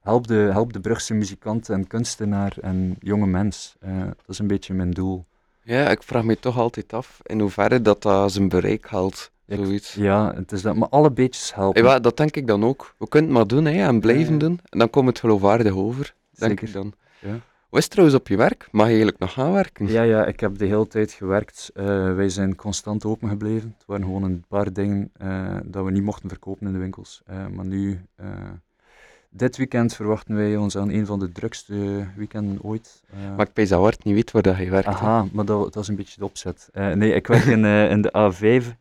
[0.00, 3.76] help, de, help de Brugse muzikant en kunstenaar en jonge mens.
[3.80, 5.26] Eh, dat is een beetje mijn doel.
[5.62, 9.30] Ja, ik vraag me toch altijd af in hoeverre dat, dat zijn bereik haalt.
[9.56, 9.94] Zoiets.
[9.94, 11.82] Ja, het is dat, maar alle beetjes helpen.
[11.84, 12.94] Ja, dat denk ik dan ook.
[12.98, 14.38] We kunnen het maar doen hè, en blijven Ja.
[14.38, 14.60] doen.
[14.68, 16.68] En dan komt het geloofwaardig over, denk Zeker.
[16.68, 16.92] ik dan.
[17.18, 17.38] Ja.
[17.68, 18.68] Hoe is het trouwens op je werk?
[18.70, 19.86] Mag je eigenlijk nog gaan werken?
[19.86, 21.70] Ja, ja, ik heb de hele tijd gewerkt.
[21.74, 21.84] Eh,
[22.14, 23.74] wij zijn constant open gebleven.
[23.78, 27.22] Het waren gewoon een paar dingen eh, dat we niet mochten verkopen in de winkels.
[27.26, 28.26] Eh, maar nu, eh,
[29.30, 33.02] dit weekend verwachten wij ons aan een van de drukste weekenden ooit.
[33.10, 34.86] Eh, Maar ik pees dat Wart niet weet waar dat je werkt.
[34.86, 34.92] hè.
[34.94, 36.68] aha, maar dat, dat is een beetje de opzet.
[36.72, 38.72] Eh, nee, ik werk in, eh, in de A5 eh,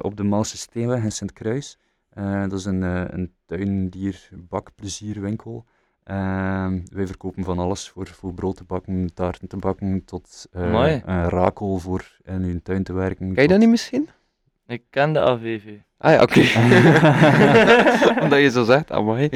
[0.00, 1.78] op de Maalse Steenweg in Sint-Kruis.
[2.14, 5.64] Eh, dat is een, eh een tuindier-bakplezierwinkel.
[6.04, 10.98] Wij verkopen van alles voor, voor brood te bakken, taarten te bakken, tot eh,
[11.28, 13.34] rakel voor in uw tuin te werken.
[13.34, 14.08] Kan je dat niet misschien?
[14.66, 15.62] Ik ken de AVV.
[15.98, 16.40] Ah ja, oké.
[18.22, 19.28] Omdat je zo zegt, amai.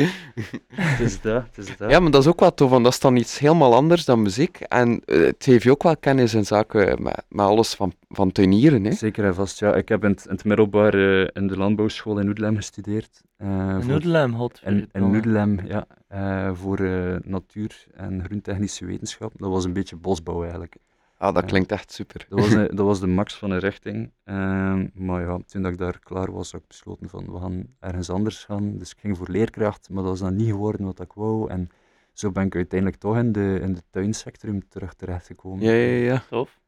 [0.74, 1.90] Het is dat, het is dat.
[1.90, 4.22] Ja, maar dat is ook wel tof, want dat is dan iets helemaal anders dan
[4.22, 4.60] muziek.
[4.60, 8.32] En eh, het geeft je ook wel kennis in zaken met, met alles van, van
[8.32, 8.84] tuinieren.
[8.84, 8.92] Hè?
[8.92, 9.74] Zeker en vast, ja.
[9.74, 13.22] Ik heb in het, in het middelbaar eh, in de landbouwschool in Oedelem gestudeerd.
[13.36, 14.60] eh, voor- noedelem, hot.
[14.64, 19.32] In, in ja, eh, voor eh, natuur- en groentechnische wetenschap.
[19.36, 20.76] Dat was een beetje bosbouw eigenlijk.
[21.18, 22.26] Ah, dat klinkt echt super.
[22.28, 24.10] Dat was, de- dat was de max van een richting.
[24.24, 27.66] Ehm, maar ja, toen dat ik daar klaar was, had ik besloten van, we gaan
[27.80, 28.78] ergens anders gaan.
[28.78, 31.50] Dus ik ging voor leerkracht, maar dat is dan niet geworden wat ik wou.
[31.50, 31.70] En
[32.12, 35.64] zo ben ik uiteindelijk toch in de, in de tuinsector terug terechtgekomen.
[35.64, 36.22] Ja, ja, ja.
[36.30, 36.58] Tof.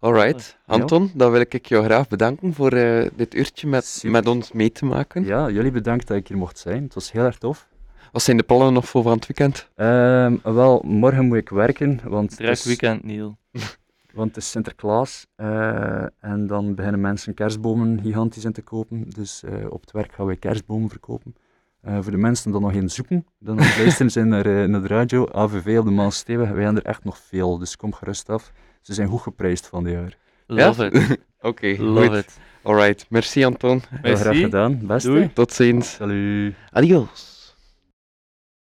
[0.00, 0.58] Alright.
[0.66, 0.74] Ja.
[0.74, 4.10] Anton, dan wil ik jou graag bedanken voor eh, dit uurtje met, Super.
[4.10, 5.24] met ons mee te maken.
[5.24, 6.82] Ja, jullie bedankt dat ik hier mocht zijn.
[6.82, 7.68] Het was heel erg tof.
[8.12, 9.68] Wat zijn de plannen nog voor van het weekend?
[9.74, 13.36] Ehm, wel, morgen moet ik werken, want het Druk is- weekend, Neil.
[14.14, 19.04] Want het is Sinterklaas eh, en dan beginnen mensen kerstbomen gigantisch in te kopen.
[19.08, 21.34] Dus eh, op het werk gaan wij kerstbomen verkopen.
[21.80, 24.86] Eh, voor de mensen die er nog in zoeken, dan luisteren zijn naar, naar de
[24.86, 28.52] radio, AVV op de Maassteweg, wij hebben er echt nog veel, dus kom gerust af.
[28.80, 30.16] Ze zijn goed geprijsd van dit jaar.
[30.46, 31.18] Love it.
[31.40, 32.16] Oké, Love goed.
[32.16, 32.38] it.
[32.62, 33.82] Alright, merci Anton.
[33.90, 35.08] Heel graag gedaan, beste.
[35.08, 35.32] Doei.
[35.32, 35.92] Tot ziens.
[35.92, 36.54] Salut.
[36.70, 37.36] Adios.